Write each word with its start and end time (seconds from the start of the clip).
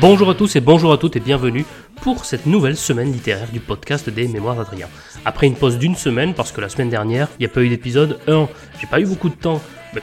Bonjour 0.00 0.30
à 0.30 0.34
tous 0.34 0.54
et 0.54 0.60
bonjour 0.60 0.92
à 0.92 0.98
toutes 0.98 1.16
et 1.16 1.20
bienvenue 1.20 1.64
pour 2.02 2.24
cette 2.24 2.46
nouvelle 2.46 2.76
semaine 2.76 3.10
littéraire 3.10 3.48
du 3.50 3.58
podcast 3.58 4.08
des 4.10 4.28
Mémoires 4.28 4.54
d'Adrien. 4.54 4.88
Après 5.24 5.48
une 5.48 5.56
pause 5.56 5.78
d'une 5.78 5.96
semaine, 5.96 6.34
parce 6.34 6.52
que 6.52 6.60
la 6.60 6.68
semaine 6.68 6.90
dernière, 6.90 7.28
il 7.38 7.42
n'y 7.42 7.46
a 7.46 7.48
pas 7.52 7.62
eu 7.62 7.68
d'épisode, 7.68 8.20
1, 8.28 8.48
j'ai 8.80 8.86
pas 8.86 9.00
eu 9.00 9.06
beaucoup 9.06 9.28
de 9.28 9.34
temps 9.34 9.60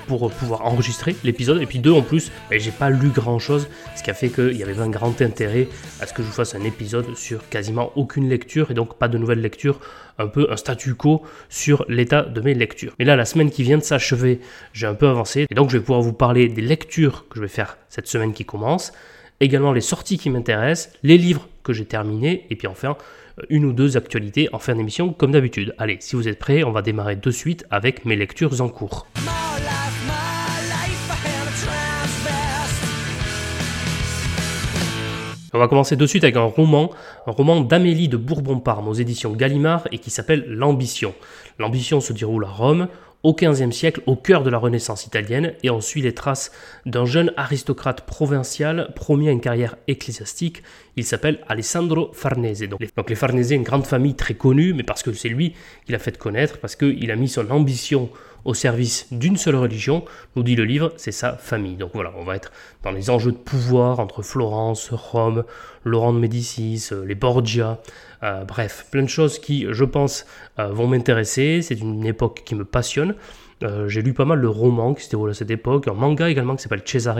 pour 0.08 0.30
pouvoir 0.32 0.66
enregistrer 0.66 1.16
l'épisode, 1.24 1.62
et 1.62 1.66
puis 1.66 1.80
2 1.80 1.92
en 1.92 2.02
plus, 2.02 2.32
bah, 2.50 2.58
j'ai 2.58 2.72
pas 2.72 2.90
lu 2.90 3.10
grand 3.10 3.40
chose, 3.40 3.68
ce 3.96 4.04
qui 4.04 4.10
a 4.10 4.14
fait 4.14 4.30
qu'il 4.30 4.58
y 4.58 4.64
avait 4.64 4.80
un 4.80 4.90
grand 4.90 5.22
intérêt 5.22 5.68
à 6.00 6.08
ce 6.08 6.14
que 6.14 6.22
je 6.22 6.28
vous 6.28 6.34
fasse 6.34 6.56
un 6.56 6.64
épisode 6.64 7.16
sur 7.16 7.48
quasiment 7.50 7.92
aucune 7.96 8.30
lecture, 8.30 8.72
et 8.72 8.74
donc 8.74 8.98
pas 8.98 9.08
de 9.08 9.18
nouvelles 9.18 9.42
lectures, 9.42 9.80
un 10.20 10.28
peu 10.28 10.48
un 10.52 10.58
statu 10.58 10.96
quo 10.96 11.24
sur 11.50 11.86
l'état 11.90 12.22
de 12.22 12.42
mes 12.42 12.54
lectures. 12.54 12.94
Mais 13.00 13.06
là, 13.06 13.16
la 13.16 13.26
semaine 13.26 13.50
qui 13.50 13.64
vient 13.64 13.78
de 13.78 13.84
s'achever, 13.84 14.40
j'ai 14.74 14.88
un 14.88 14.94
peu 14.94 15.08
avancé, 15.08 15.48
et 15.50 15.56
donc 15.56 15.70
je 15.70 15.78
vais 15.78 15.84
pouvoir 15.84 16.02
vous 16.02 16.14
parler 16.14 16.48
des 16.48 16.62
lectures 16.62 17.28
que 17.30 17.38
je 17.38 17.42
vais 17.42 17.48
faire 17.48 17.78
cette 17.90 18.08
semaine 18.08 18.34
qui 18.34 18.46
commence, 18.46 18.94
également 19.40 19.74
les 19.74 19.82
sorties 19.82 20.18
qui 20.18 20.30
m'intéressent, 20.30 20.94
les 21.04 21.18
livres 21.18 21.48
que 21.64 21.74
j'ai 21.74 21.86
terminés, 21.86 22.46
et 22.50 22.56
puis 22.56 22.68
enfin 22.68 22.96
une 23.50 23.66
ou 23.66 23.74
deux 23.74 23.98
actualités 23.98 24.50
en 24.54 24.60
fin 24.60 24.76
d'émission 24.76 25.12
comme 25.12 25.32
d'habitude. 25.32 25.74
Allez, 25.78 25.98
si 26.00 26.16
vous 26.16 26.28
êtes 26.28 26.40
prêts, 26.40 26.64
on 26.64 26.72
va 26.72 26.82
démarrer 26.82 27.16
de 27.16 27.32
suite 27.32 27.66
avec 27.72 28.06
mes 28.06 28.16
lectures 28.16 28.62
en 28.62 28.70
cours. 28.70 29.08
On 35.56 35.60
va 35.60 35.68
commencer 35.68 35.96
de 35.96 36.08
suite 36.08 36.24
avec 36.24 36.36
un 36.36 36.42
roman, 36.42 36.90
un 37.28 37.32
roman 37.32 37.62
d'Amélie 37.62 38.08
de 38.08 38.18
Bourbon-Parme 38.18 38.88
aux 38.88 38.94
éditions 38.94 39.34
Gallimard 39.34 39.88
et 39.92 40.00
qui 40.00 40.10
s'appelle 40.10 40.46
L'ambition. 40.48 41.14
L'ambition 41.60 42.02
se 42.02 42.14
déroule 42.14 42.46
à 42.46 42.50
Rome 42.50 42.88
au 43.24 43.34
XVe 43.34 43.72
siècle, 43.72 44.02
au 44.06 44.18
cœur 44.18 44.44
de 44.44 44.50
la 44.50 44.58
Renaissance 44.58 45.06
italienne, 45.06 45.54
et 45.64 45.70
on 45.70 45.80
suit 45.80 46.02
les 46.02 46.14
traces 46.14 46.52
d'un 46.86 47.06
jeune 47.06 47.32
aristocrate 47.38 48.02
provincial 48.02 48.92
promis 48.96 49.30
à 49.30 49.32
une 49.32 49.40
carrière 49.40 49.78
ecclésiastique. 49.88 50.62
Il 50.98 51.06
s'appelle 51.06 51.40
Alessandro 51.48 52.12
Farnese. 52.14 52.68
Donc 52.68 53.10
les, 53.10 53.16
Farnese, 53.16 53.52
une 53.52 53.64
grande 53.64 53.88
famille 53.88 54.16
très 54.16 54.34
connue, 54.34 54.74
mais 54.74 54.84
parce 54.84 55.04
que 55.04 55.14
c'est 55.14 55.30
lui 55.30 55.56
qui 55.86 55.94
l'a 55.94 56.00
fait 56.00 56.18
connaître, 56.18 56.58
parce 56.60 56.76
qu'il 56.76 57.10
a 57.12 57.16
mis 57.16 57.30
son 57.30 57.50
ambition 57.50 58.10
au 58.46 58.54
service 58.54 59.08
d'une 59.12 59.38
seule 59.38 59.56
religion, 59.56 60.04
nous 60.36 60.44
dit 60.44 60.56
le 60.56 60.66
livre, 60.66 60.92
c'est 60.98 61.14
sa 61.14 61.38
famille. 61.38 61.76
Donc 61.76 61.92
voilà, 61.94 62.12
on 62.18 62.26
va 62.26 62.36
être 62.36 62.52
dans 62.84 62.92
les 62.92 63.10
enjeux 63.10 63.32
de 63.32 63.38
pouvoir 63.38 64.02
entre 64.02 64.22
Florence, 64.22 64.90
Rome, 64.92 65.46
Laurent 65.86 66.14
de 66.14 66.20
Médicis, 66.20 66.90
euh, 66.92 67.06
les 67.06 67.16
Borgia, 67.16 67.80
bref, 68.48 68.88
plein 68.90 69.04
de 69.04 69.10
choses 69.10 69.38
qui, 69.38 69.68
je 69.70 69.84
pense, 69.84 70.26
euh, 70.60 70.68
vont 70.68 70.88
m'intéresser. 70.88 71.62
C'est 71.62 71.80
une 71.80 72.06
époque 72.06 72.44
qui 72.46 72.56
me 72.56 72.64
passionne. 72.64 73.16
Euh, 73.64 73.88
j'ai 73.88 74.02
lu 74.02 74.14
pas 74.14 74.26
mal 74.26 74.42
de 74.42 74.48
romans 74.48 74.94
qui 74.94 75.04
se 75.04 75.10
déroulent 75.10 75.30
à 75.30 75.34
cette 75.34 75.52
époque, 75.52 75.88
un 75.88 75.94
manga 75.94 76.30
également 76.30 76.56
qui 76.56 76.64
s'appelle 76.64 76.82
Cesare, 76.86 77.20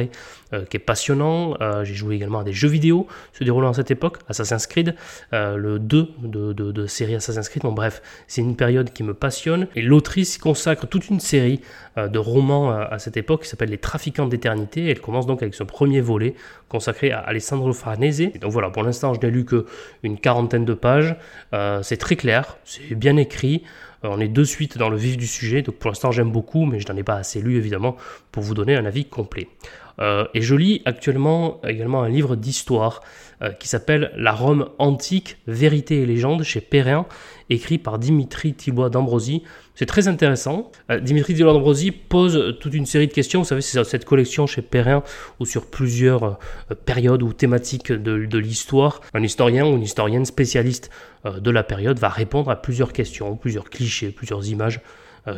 euh, 0.54 0.66
qui 0.66 0.78
est 0.78 0.80
passionnant. 0.80 1.56
Euh, 1.62 1.84
j'ai 1.84 1.94
joué 1.94 2.16
également 2.16 2.40
à 2.40 2.44
des 2.44 2.54
jeux 2.54 2.68
vidéo 2.68 3.08
se 3.34 3.44
déroulant 3.44 3.70
à 3.70 3.74
cette 3.74 3.92
époque, 3.92 4.18
Assassin's 4.28 4.68
Creed, 4.68 4.96
le 5.32 5.78
2 5.80 6.08
de, 6.24 6.86
série 6.88 7.16
Assassin's 7.16 7.50
Creed. 7.50 7.64
Bon, 7.64 7.72
bref, 7.72 8.02
c'est 8.28 8.42
une 8.42 8.56
période 8.56 8.92
qui 8.92 9.04
me 9.04 9.14
passionne. 9.14 9.68
Et 9.76 9.82
l'autrice 9.82 10.38
consacre 10.38 10.88
toute 10.88 11.10
une 11.10 11.20
série 11.20 11.62
de 11.98 12.20
romans 12.20 12.72
à, 12.72 13.00
cette 13.00 13.18
époque 13.18 13.44
qui 13.44 13.50
s'appelle 13.50 13.70
Les 13.70 13.78
Trafiquants 13.78 14.28
d'éternité. 14.28 14.90
Elle 14.90 15.02
commence 15.02 15.26
donc 15.26 15.42
avec 15.42 15.56
son 15.56 15.66
premier 15.66 16.02
volet 16.02 16.36
consacré 16.70 17.12
à 17.12 17.20
Alessandro 17.20 17.74
Farnese. 17.74 18.32
Donc 18.40 18.52
voilà, 18.52 18.70
pour 18.70 18.84
l'instant, 18.84 19.14
je 19.14 19.20
n'ai 19.26 19.32
lu 19.32 19.46
que 19.46 19.66
une 20.04 20.20
quarantaine 20.20 20.66
de 20.66 20.74
pages. 20.74 21.16
C'est 21.82 21.98
très 21.98 22.16
clair, 22.16 22.58
c'est 22.66 22.96
bien 22.96 23.18
écrit. 23.18 23.64
Euh, 24.04 24.10
On 24.12 24.20
est 24.20 24.28
de 24.28 24.44
suite 24.44 24.78
dans 24.78 24.90
le 24.90 24.98
vif 24.98 25.18
du 25.18 25.28
sujet, 25.28 25.62
donc 25.62 25.76
pour 25.76 25.90
l'instant 25.90 26.12
j'aime 26.12 26.32
beaucoup, 26.32 26.66
mais 26.66 26.80
je 26.80 26.92
n'en 26.92 26.98
ai 26.98 27.04
pas 27.04 27.16
assez 27.16 27.42
lu 27.42 27.58
évidemment 27.58 27.96
pour 28.32 28.44
vous 28.44 28.54
donner 28.54 28.76
un 28.76 28.86
avis 28.86 29.06
complet. 29.06 29.48
Euh, 30.00 30.26
et 30.34 30.42
je 30.42 30.56
lis 30.56 30.82
actuellement 30.86 31.62
également 31.64 32.04
un 32.04 32.10
livre 32.10 32.36
d'histoire 32.36 33.02
euh, 33.42 33.52
qui 33.52 33.68
s'appelle 33.68 34.12
La 34.16 34.32
Rome 34.32 34.70
antique, 34.80 35.38
vérité 35.48 36.02
et 36.02 36.06
légende 36.06 36.44
chez 36.44 36.62
Perrin, 36.62 37.06
écrit 37.50 37.78
par 37.78 38.00
Dimitri 38.00 38.54
Tillois 38.54 38.90
d'Ambrosi. 38.90 39.44
C'est 39.76 39.86
très 39.86 40.08
intéressant. 40.08 40.72
Euh, 40.90 41.00
Dimitri 41.00 41.36
Tillois 41.36 41.54
d'Ambrosi 41.54 41.92
pose 41.92 42.58
toute 42.60 42.74
une 42.74 42.86
série 42.86 43.08
de 43.08 43.14
questions. 43.14 43.42
Vous 43.42 43.48
savez, 43.48 43.62
c'est 43.62 43.84
cette 43.84 44.06
collection 44.06 44.48
chez 44.48 44.62
Perrin 44.62 45.04
où 45.40 45.46
sur 45.46 45.68
plusieurs 45.68 46.40
périodes 46.86 47.24
ou 47.24 47.34
thématiques 47.34 47.92
de, 47.92 48.26
de 48.26 48.38
l'histoire, 48.38 49.02
un 49.14 49.24
historien 49.24 49.66
ou 49.66 49.76
une 49.76 49.84
historienne 49.84 50.26
spécialiste 50.26 50.90
de 51.26 51.52
la 51.52 51.64
période 51.64 52.00
va 52.00 52.10
répondre 52.10 52.50
à 52.52 52.62
plusieurs 52.62 52.92
questions, 52.92 53.36
plusieurs 53.38 53.70
clichés, 53.70 54.10
plusieurs 54.10 54.48
images 54.50 54.82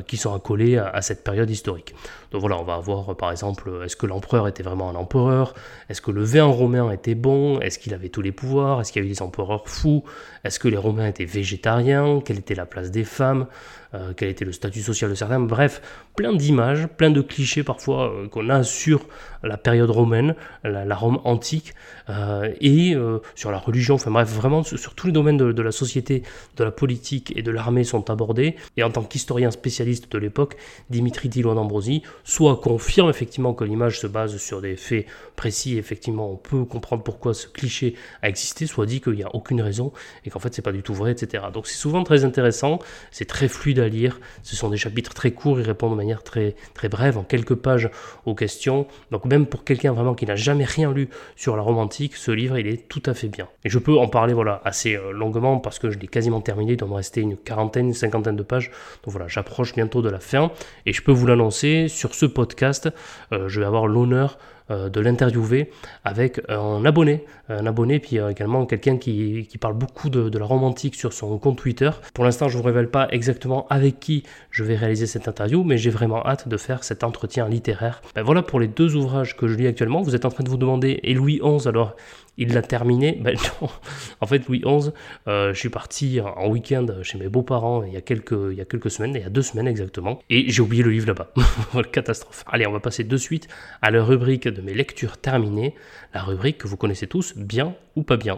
qui 0.08 0.18
sont 0.18 0.34
accolés 0.34 0.78
à, 0.78 1.02
cette 1.02 1.24
période 1.24 1.50
historique. 1.50 1.94
Donc 2.32 2.42
voilà, 2.42 2.58
on 2.58 2.64
va 2.64 2.76
avoir 2.76 3.10
euh, 3.10 3.14
par 3.14 3.32
exemple, 3.32 3.70
euh, 3.70 3.86
est-ce 3.86 3.96
que 3.96 4.06
l'empereur 4.06 4.48
était 4.48 4.64
vraiment 4.64 4.90
un 4.90 4.96
empereur? 4.96 5.54
Est-ce 5.90 6.02
que 6.02 6.12
le 6.12 6.24
vin 6.24 6.44
romain 6.44 6.92
était 6.92 7.16
bon? 7.16 7.60
Est-ce 7.60 7.80
qu'il 7.80 7.94
avait 7.94 8.10
tous 8.10 8.22
les 8.22 8.32
pouvoirs? 8.32 8.82
Est-ce 8.82 8.92
qu'il 8.92 9.02
y 9.02 9.06
avait 9.06 9.14
des 9.14 9.22
empereurs 9.22 9.68
fous? 9.70 10.04
Est-ce 10.44 10.60
que 10.60 10.68
les 10.68 10.78
Romains 10.78 11.08
étaient 11.08 11.26
végétariens? 11.26 12.22
Quelle 12.24 12.38
était 12.38 12.56
la 12.56 12.66
place 12.66 12.92
des 12.92 13.04
femmes? 13.04 13.48
Euh, 13.96 14.14
Quel 14.16 14.30
était 14.30 14.46
le 14.46 14.52
statut 14.52 14.82
social 14.82 15.10
de 15.10 15.16
certains? 15.16 15.40
Bref, 15.40 15.82
plein 16.16 16.34
d'images, 16.34 16.88
plein 16.88 17.10
de 17.10 17.22
clichés 17.22 17.64
parfois 17.64 18.12
euh, 18.12 18.28
qu'on 18.28 18.50
a 18.50 18.64
sur 18.64 19.08
la 19.42 19.58
période 19.58 19.90
romaine, 19.90 20.36
la, 20.64 20.96
Rome 20.96 21.20
antique, 21.24 21.74
euh, 22.10 22.52
et 22.62 22.96
euh, 22.96 23.20
sur 23.36 23.52
la 23.52 23.58
religion, 23.58 23.96
enfin 23.96 24.12
bref, 24.12 24.30
vraiment 24.30 24.64
sur, 24.64 24.96
tous 24.96 25.08
les 25.08 25.14
domaines 25.14 25.38
de, 25.38 25.52
de 25.52 25.62
la 25.62 25.72
société, 25.72 26.24
de 26.58 26.64
la 26.64 26.72
politique 26.72 27.34
et 27.36 27.42
de 27.42 27.52
l'armée 27.52 27.84
sont 27.84 28.10
abordés. 28.10 28.56
Et 28.78 28.84
en 28.84 28.92
tant 28.92 29.04
qu'historien 29.04 29.52
spécialiste 29.76 30.10
de 30.10 30.18
l'époque, 30.18 30.56
Dimitri 30.90 31.28
Dillon 31.28 31.54
d'Ambrosi, 31.54 32.02
soit 32.24 32.56
confirme 32.62 33.10
effectivement 33.10 33.54
que 33.54 33.66
l'image 33.66 34.00
se 34.00 34.08
base 34.08 34.38
sur 34.38 34.62
des 34.62 34.78
faits 34.78 35.06
précis, 35.36 35.78
effectivement 35.78 36.32
on 36.32 36.38
peut 36.38 36.64
comprendre 36.64 37.04
pourquoi 37.04 37.34
ce 37.34 37.48
cliché 37.48 37.96
a 38.22 38.30
existé, 38.30 38.68
soit 38.68 38.86
dit 38.86 39.02
qu'il 39.02 39.14
n'y 39.16 39.24
a 39.24 39.36
aucune 39.36 39.62
raison 39.62 39.92
et 40.24 40.30
qu'en 40.30 40.40
fait 40.40 40.54
c'est 40.54 40.62
pas 40.62 40.72
du 40.72 40.82
tout 40.82 40.94
vrai, 40.94 41.12
etc. 41.12 41.44
Donc 41.54 41.68
c'est 41.68 41.76
souvent 41.76 42.06
très 42.06 42.24
intéressant, 42.24 42.80
c'est 43.12 43.26
très 43.26 43.50
fluide 43.50 43.80
à 43.80 43.90
lire, 43.90 44.22
ce 44.44 44.56
sont 44.56 44.70
des 44.70 44.78
chapitres 44.78 45.14
très 45.14 45.32
courts, 45.32 45.60
ils 45.60 45.66
répondent 45.66 45.92
de 45.92 45.98
manière 45.98 46.24
très, 46.24 46.56
très 46.74 46.88
brève, 46.88 47.18
en 47.18 47.24
quelques 47.24 47.56
pages 47.56 47.90
aux 48.26 48.34
questions. 48.34 48.88
Donc 49.12 49.26
même 49.26 49.46
pour 49.46 49.66
quelqu'un 49.66 49.92
vraiment 49.92 50.16
qui 50.16 50.26
n'a 50.26 50.38
jamais 50.38 50.64
rien 50.64 50.94
lu 50.94 51.10
sur 51.36 51.58
la 51.58 51.64
Rome 51.64 51.80
antique, 51.80 52.16
ce 52.16 52.32
livre 52.32 52.58
il 52.58 52.68
est 52.68 52.88
tout 52.88 53.04
à 53.08 53.14
fait 53.14 53.28
bien. 53.28 53.50
Et 53.66 53.70
je 53.70 53.80
peux 53.80 53.98
en 53.98 54.08
parler 54.08 54.34
voilà 54.34 54.62
assez 54.64 54.96
euh, 54.96 55.12
longuement 55.12 55.60
parce 55.60 55.80
que 55.80 55.90
je 55.90 56.00
l'ai 56.00 56.08
quasiment 56.08 56.40
terminé, 56.40 56.74
il 56.74 56.78
doit 56.78 56.88
me 56.88 56.94
rester 56.94 57.20
une 57.20 57.36
quarantaine, 57.36 57.88
une 57.88 57.94
cinquantaine 57.94 58.38
de 58.38 58.44
pages. 58.44 58.72
Donc 59.04 59.12
voilà, 59.12 59.28
j'approche 59.28 59.65
bientôt 59.74 60.02
de 60.02 60.10
la 60.10 60.20
fin 60.20 60.52
et 60.86 60.94
je 60.94 61.02
peux 61.02 61.12
vous 61.12 61.26
l'annoncer 61.26 61.88
sur 61.88 62.14
ce 62.14 62.26
podcast, 62.26 62.90
euh, 63.32 63.48
je 63.48 63.60
vais 63.60 63.66
avoir 63.66 63.88
l'honneur 63.88 64.38
de 64.70 65.00
l'interviewer 65.00 65.70
avec 66.04 66.42
un 66.50 66.84
abonné, 66.86 67.24
un 67.50 67.66
abonné, 67.66 68.00
puis 68.00 68.20
euh, 68.20 68.30
également 68.30 68.66
quelqu'un 68.66 68.98
qui, 68.98 69.48
qui 69.48 69.58
parle 69.58 69.76
beaucoup 69.76 70.10
de, 70.10 70.38
la 70.38 70.46
Rome 70.46 70.64
antique 70.64 70.96
sur 70.96 71.14
son 71.14 71.38
compte 71.38 71.58
Twitter. 71.58 71.92
Pour 72.14 72.26
l'instant, 72.26 72.50
je 72.50 72.58
vous 72.58 72.64
révèle 72.64 72.90
pas 72.90 73.08
exactement 73.12 73.68
avec 73.70 74.00
qui 74.00 74.24
je 74.52 74.64
vais 74.64 74.76
réaliser 74.76 75.08
cette 75.08 75.28
interview, 75.28 75.64
mais 75.64 75.78
j'ai 75.78 75.90
vraiment 75.90 76.26
hâte 76.26 76.48
de 76.48 76.58
faire 76.58 76.84
cet 76.84 77.04
entretien 77.04 77.48
littéraire. 77.48 78.02
Ben 78.16 78.24
voilà 78.24 78.42
pour 78.42 78.60
les 78.60 78.68
deux 78.68 78.96
ouvrages 78.96 79.38
que 79.38 79.48
je 79.48 79.56
lis 79.56 79.68
actuellement. 79.68 80.02
Vous 80.02 80.16
êtes 80.16 80.26
en 80.26 80.30
train 80.30 80.44
de 80.44 80.50
vous 80.50 80.58
demander, 80.58 81.00
et 81.04 81.14
Louis 81.14 81.40
XI 81.44 81.68
alors 81.68 81.96
il 82.38 82.54
l'a 82.54 82.62
terminé? 82.62 83.20
Ben 83.26 83.36
non, 83.62 83.70
en 84.22 84.28
fait 84.28 84.48
Louis 84.48 84.60
XI, 84.60 84.92
euh, 85.28 85.54
je 85.54 85.60
suis 85.60 85.70
parti 85.70 86.20
en 86.22 86.48
week-end 86.48 86.86
chez 87.02 87.18
mes 87.18 87.28
beaux-parents 87.28 87.84
il 87.84 87.94
y 87.94 87.98
a 87.98 88.02
quelques, 88.02 88.36
il 88.52 88.58
y 88.58 88.62
a 88.62 88.66
quelques 88.66 88.92
semaines, 88.92 89.16
il 89.16 89.22
y 89.22 89.26
a 89.26 89.30
deux 89.30 89.42
semaines 89.42 89.68
exactement, 89.68 90.20
et 90.30 90.50
j'ai 90.50 90.62
oublié 90.62 90.84
le 90.84 90.92
livre 90.92 91.08
là-bas. 91.08 91.32
Catastrophe. 91.92 92.44
Allez, 92.48 92.68
on 92.68 92.72
va 92.72 92.80
passer 92.80 93.04
de 93.04 93.18
suite 93.18 93.48
à 93.82 93.90
la 93.90 94.04
rubrique 94.04 94.48
de 94.56 94.62
mes 94.62 94.74
lectures 94.74 95.18
terminées, 95.18 95.76
la 96.14 96.24
rubrique 96.24 96.58
que 96.58 96.68
vous 96.68 96.78
connaissez 96.78 97.06
tous, 97.08 97.34
bien 97.36 97.76
ou 97.96 98.02
pas 98.02 98.18
bien. 98.18 98.38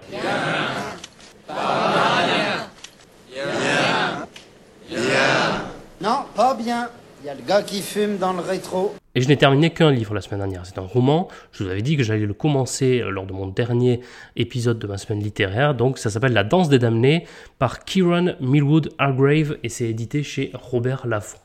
Non, 6.01 6.19
pas 6.35 6.53
bien. 6.53 6.89
Il 7.23 7.27
y 7.27 7.29
a 7.29 7.33
le 7.33 7.41
gars 7.41 7.63
qui 7.63 7.81
fume 7.81 8.17
dans 8.17 8.31
le 8.31 8.41
rétro. 8.41 8.93
Et 9.15 9.21
je 9.21 9.27
n'ai 9.27 9.37
terminé 9.37 9.71
qu'un 9.71 9.91
livre 9.91 10.13
la 10.13 10.21
semaine 10.21 10.41
dernière. 10.41 10.65
C'est 10.65 10.77
un 10.77 10.85
roman. 10.85 11.27
Je 11.51 11.63
vous 11.63 11.69
avais 11.69 11.81
dit 11.81 11.97
que 11.97 12.03
j'allais 12.03 12.27
le 12.27 12.33
commencer 12.35 13.01
euh, 13.01 13.09
lors 13.09 13.25
de 13.25 13.33
mon 13.33 13.47
dernier 13.47 14.01
épisode 14.35 14.77
de 14.77 14.85
ma 14.85 14.97
semaine 14.99 15.23
littéraire. 15.23 15.73
Donc 15.73 15.97
ça 15.97 16.11
s'appelle 16.11 16.33
La 16.33 16.43
danse 16.43 16.69
des 16.69 16.77
damnés 16.77 17.25
par 17.57 17.83
Kieran 17.83 18.35
Millwood 18.39 18.93
Hargrave 18.99 19.57
et 19.63 19.69
c'est 19.69 19.85
édité 19.85 20.21
chez 20.21 20.51
Robert 20.53 21.07
Laffont. 21.07 21.39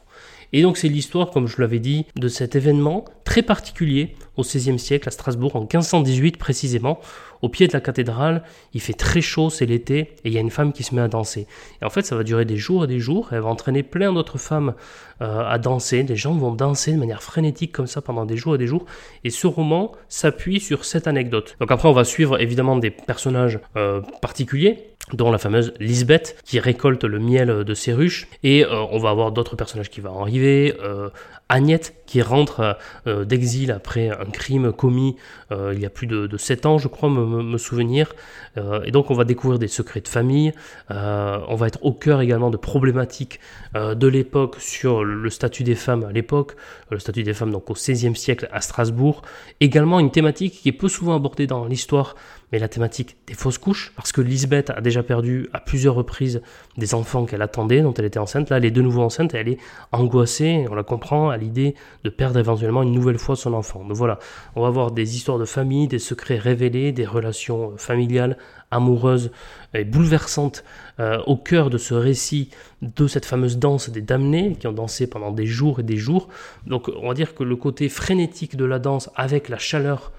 Et 0.53 0.63
donc 0.63 0.77
c'est 0.77 0.89
l'histoire, 0.89 1.31
comme 1.31 1.49
je 1.49 1.61
l'avais 1.61 1.79
dit, 1.79 2.07
de 2.17 2.29
cet 2.29 2.57
événement 2.57 3.05
très 3.25 3.43
particulier 3.43 4.15
au 4.37 4.43
XVIe 4.43 4.79
siècle 4.79 5.09
à 5.09 5.11
Strasbourg, 5.11 5.57
en 5.57 5.61
1518 5.61 6.37
précisément, 6.37 7.01
au 7.43 7.49
pied 7.49 7.67
de 7.67 7.73
la 7.73 7.81
cathédrale. 7.81 8.43
Il 8.73 8.81
fait 8.81 8.93
très 8.93 9.21
chaud, 9.21 9.51
c'est 9.51 9.67
l'été, 9.67 9.99
et 9.99 10.11
il 10.25 10.33
y 10.33 10.39
a 10.39 10.41
une 10.41 10.51
femme 10.51 10.73
qui 10.73 10.83
se 10.83 10.95
met 10.95 11.03
à 11.03 11.09
danser. 11.09 11.47
Et 11.81 11.85
en 11.85 11.91
fait, 11.91 12.03
ça 12.03 12.17
va 12.17 12.23
durer 12.23 12.45
des 12.45 12.57
jours 12.57 12.85
et 12.85 12.87
des 12.87 12.99
jours. 12.99 13.29
Elle 13.33 13.41
va 13.41 13.49
entraîner 13.49 13.83
plein 13.83 14.13
d'autres 14.13 14.39
femmes 14.39 14.75
euh, 15.21 15.45
à 15.47 15.59
danser. 15.59 16.03
Des 16.03 16.17
gens 16.17 16.35
vont 16.35 16.53
danser 16.53 16.93
de 16.93 16.99
manière 16.99 17.23
frénétique 17.23 17.73
comme 17.73 17.87
ça 17.87 18.01
pendant 18.01 18.25
des 18.25 18.37
jours 18.37 18.55
et 18.55 18.59
des 18.59 18.67
jours. 18.67 18.87
Et 19.25 19.31
ce 19.31 19.47
roman 19.47 19.93
s'appuie 20.09 20.61
sur 20.61 20.85
cette 20.85 21.07
anecdote. 21.07 21.57
Donc 21.61 21.71
après, 21.71 21.89
on 21.89 21.93
va 21.93 22.05
suivre 22.05 22.41
évidemment 22.41 22.77
des 22.77 22.91
personnages 22.91 23.59
euh, 23.77 24.01
particuliers. 24.21 24.92
Dont 25.13 25.31
la 25.31 25.39
fameuse 25.39 25.75
Lisbeth 25.79 26.37
qui 26.45 26.59
récolte 26.59 27.05
le 27.05 27.19
miel 27.19 27.65
de 27.65 27.75
ses 27.75 27.93
ruches. 27.93 28.29
Et 28.43 28.65
euh, 28.65 28.85
on 28.91 28.99
va 28.99 29.11
avoir 29.11 29.33
d'autres 29.33 29.57
personnages 29.57 29.91
qui 29.91 30.01
vont 30.01 30.21
arriver. 30.21 30.75
Euh, 30.83 31.11
Agnette 31.49 31.95
qui 32.07 32.23
rentre 32.23 32.79
euh, 33.07 33.27
d'exil 33.27 33.73
après 33.73 34.09
un 34.09 34.31
crime 34.31 34.73
commis 34.73 35.17
il 35.51 35.81
y 35.81 35.85
a 35.85 35.91
plus 35.91 36.07
de, 36.07 36.27
de 36.27 36.37
7 36.39 36.65
ans 36.65 36.79
je 36.79 36.89
crois 36.89 37.11
me, 37.11 37.59
souvenir. 37.59 38.15
Et 38.57 38.91
donc 38.91 39.11
on 39.11 39.15
va 39.15 39.25
découvrir 39.25 39.59
des 39.59 39.69
secrets 39.69 40.01
de 40.01 40.09
famille. 40.09 40.55
On 40.89 41.55
va 41.57 41.67
être 41.67 41.79
au 41.83 41.93
cœur 41.93 42.23
également 42.23 42.49
de 42.49 42.57
problématiques 42.57 43.39
de 43.75 44.07
l'époque 44.07 44.57
sur 44.61 45.05
le 45.05 45.29
statut 45.29 45.63
des 45.63 45.75
femmes 45.75 46.05
à 46.05 46.13
l'époque 46.13 46.57
le 46.93 46.99
statut 46.99 47.23
des 47.23 47.35
femmes 47.35 47.51
donc 47.51 47.69
au 47.71 47.75
XVIe 47.75 48.17
siècle 48.17 48.49
à 48.51 48.61
Strasbourg. 48.61 49.23
Également 49.61 50.01
une 50.01 50.11
thématique 50.11 50.61
qui 50.63 50.69
est 50.69 50.73
peu 50.73 50.89
souvent 50.89 51.17
abordée 51.17 51.47
dans 51.47 51.67
l'histoire 51.67 52.15
mais 52.53 52.59
la 52.59 52.69
thématique 52.69 53.17
des 53.27 53.35
fausses 53.35 53.59
couches, 53.59 53.93
parce 53.97 54.13
que 54.13 54.21
Lisbeth 54.21 54.71
a 54.71 54.81
déjà 54.81 55.03
perdu 55.03 55.49
à 55.53 55.61
plusieurs 55.61 55.95
reprises 55.95 56.43
des 56.77 56.95
enfants 56.95 57.25
qu'elle 57.25 57.43
attendait, 57.43 57.81
dont 57.81 57.95
elle 57.95 58.05
était 58.05 58.19
enceinte. 58.19 58.51
Là, 58.51 58.59
elle 58.59 58.67
est 58.67 58.71
de 58.71 58.83
nouveau 58.83 59.03
enceinte 59.03 59.33
elle 59.35 59.49
est 59.49 59.59
angoissée, 59.91 60.67
on 60.71 60.75
la 60.75 60.83
comprend, 60.83 61.31
à 61.31 61.37
l'idée 61.37 61.75
de 62.05 62.11
perdre 62.11 62.39
éventuellement 62.39 62.83
une 62.83 62.93
nouvelle 62.93 63.19
fois 63.19 63.37
son 63.37 63.55
enfant. 63.55 63.85
Donc 63.85 63.97
voilà, 63.97 64.19
on 64.55 64.63
va 64.63 64.69
avoir 64.69 64.91
des 64.91 65.17
histoires 65.17 65.39
de 65.39 65.45
famille, 65.45 65.89
des 65.89 65.99
secrets 65.99 66.39
révélés, 66.39 66.93
des 66.93 67.07
relations 67.07 67.77
familiales, 67.77 68.37
amoureuses 68.71 69.31
et 69.75 69.85
bouleversantes 69.85 70.65
euh, 71.01 71.19
au 71.27 71.37
cœur 71.37 71.71
de 71.71 71.79
ce 71.79 71.95
récit 71.95 72.51
de 72.83 73.07
cette 73.07 73.25
fameuse 73.25 73.59
danse 73.59 73.91
des 73.91 74.03
damnés 74.03 74.57
qui 74.59 74.67
ont 74.67 74.73
dansé 74.73 75.07
pendant 75.07 75.31
des 75.31 75.47
jours 75.47 75.81
et 75.81 75.83
des 75.83 75.97
jours. 75.97 76.29
Donc 76.67 76.91
on 77.01 77.09
va 77.09 77.15
dire 77.15 77.35
que 77.35 77.45
le 77.45 77.57
côté 77.57 77.89
frénétique 77.89 78.57
de 78.57 78.65
la 78.65 78.79
danse 78.79 79.11
avec 79.15 79.49
la 79.49 79.59
chaleur 79.59 80.13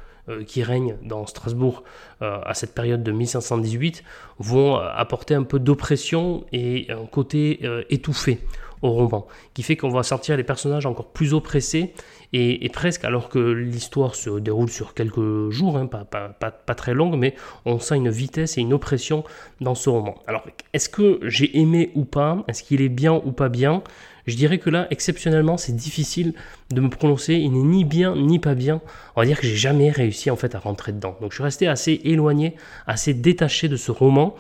qui 0.46 0.64
règnent 0.64 0.96
dans 1.04 1.25
Strasbourg 1.25 1.84
euh, 2.22 2.40
à 2.46 2.54
cette 2.54 2.74
période 2.74 3.04
de 3.04 3.12
1518 3.12 4.04
vont 4.40 4.78
euh, 4.78 4.88
apporter 4.96 5.36
un 5.36 5.44
peu 5.44 5.60
d'oppression 5.60 6.46
et 6.52 6.88
un 6.90 7.06
côté 7.06 7.60
étouffé 7.90 8.40
au 8.81 8.92
roman, 8.92 9.28
qui 9.54 9.64
fait 9.64 9.78
qu'on 9.78 9.90
va 9.90 10.04
sortir 10.04 10.36
les 10.36 10.44
personnages 10.44 10.86
encore 10.86 11.08
plus 11.08 11.34
oppressés 11.34 11.94
et, 12.36 12.68
presque, 12.70 13.06
alors 13.06 13.30
que 13.30 13.38
l'histoire 13.38 14.16
se 14.16 14.40
déroule 14.40 14.70
sur 14.70 14.96
quelques 14.96 15.52
jours, 15.52 15.78
hein, 15.78 15.86
pas, 15.86 16.04
pas, 16.04 16.30
pas, 16.30 16.76
très 16.76 16.96
longue, 16.96 17.16
mais 17.16 17.36
on 17.66 17.78
sent 17.78 17.96
une 17.96 18.10
vitesse 18.10 18.58
et 18.58 18.62
une 18.62 18.74
oppression 18.74 19.24
dans 19.62 19.76
ce 19.76 19.90
roman. 19.90 20.16
Alors, 20.26 20.44
est-ce 20.74 20.90
que 20.90 21.20
j'ai 21.22 21.60
aimé 21.60 21.92
ou 21.94 22.06
pas? 22.06 22.44
Est-ce 22.48 22.64
qu'il 22.64 22.82
est 22.82 22.90
bien 22.90 23.14
ou 23.14 23.32
pas 23.32 23.50
bien? 23.50 23.84
Je 24.26 24.36
dirais 24.36 24.58
que 24.58 24.72
là, 24.72 24.88
exceptionnellement, 24.90 25.58
c'est 25.58 25.76
difficile 25.76 26.34
de 26.72 26.82
me 26.82 26.90
prononcer. 26.90 27.36
Il 27.36 27.52
n'est 27.52 27.64
ni 27.64 27.84
bien 27.84 28.16
ni 28.16 28.40
pas 28.40 28.56
bien. 28.56 28.82
On 29.16 29.22
va 29.22 29.28
dire 29.28 29.40
que 29.40 29.46
j'ai 29.46 29.56
jamais 29.56 29.92
réussi 29.92 30.32
en 30.32 30.36
fait 30.36 30.56
à 30.56 30.60
rentrer 30.60 30.92
dedans. 30.92 31.16
Donc 31.22 31.32
je 31.32 31.36
suis 31.36 31.44
resté 31.44 31.68
assez 31.68 32.02
éloigné, 32.04 32.56
assez 32.88 33.14
détaché 33.14 33.68
de 33.68 33.76
ce 33.76 33.92
roman 33.92 34.36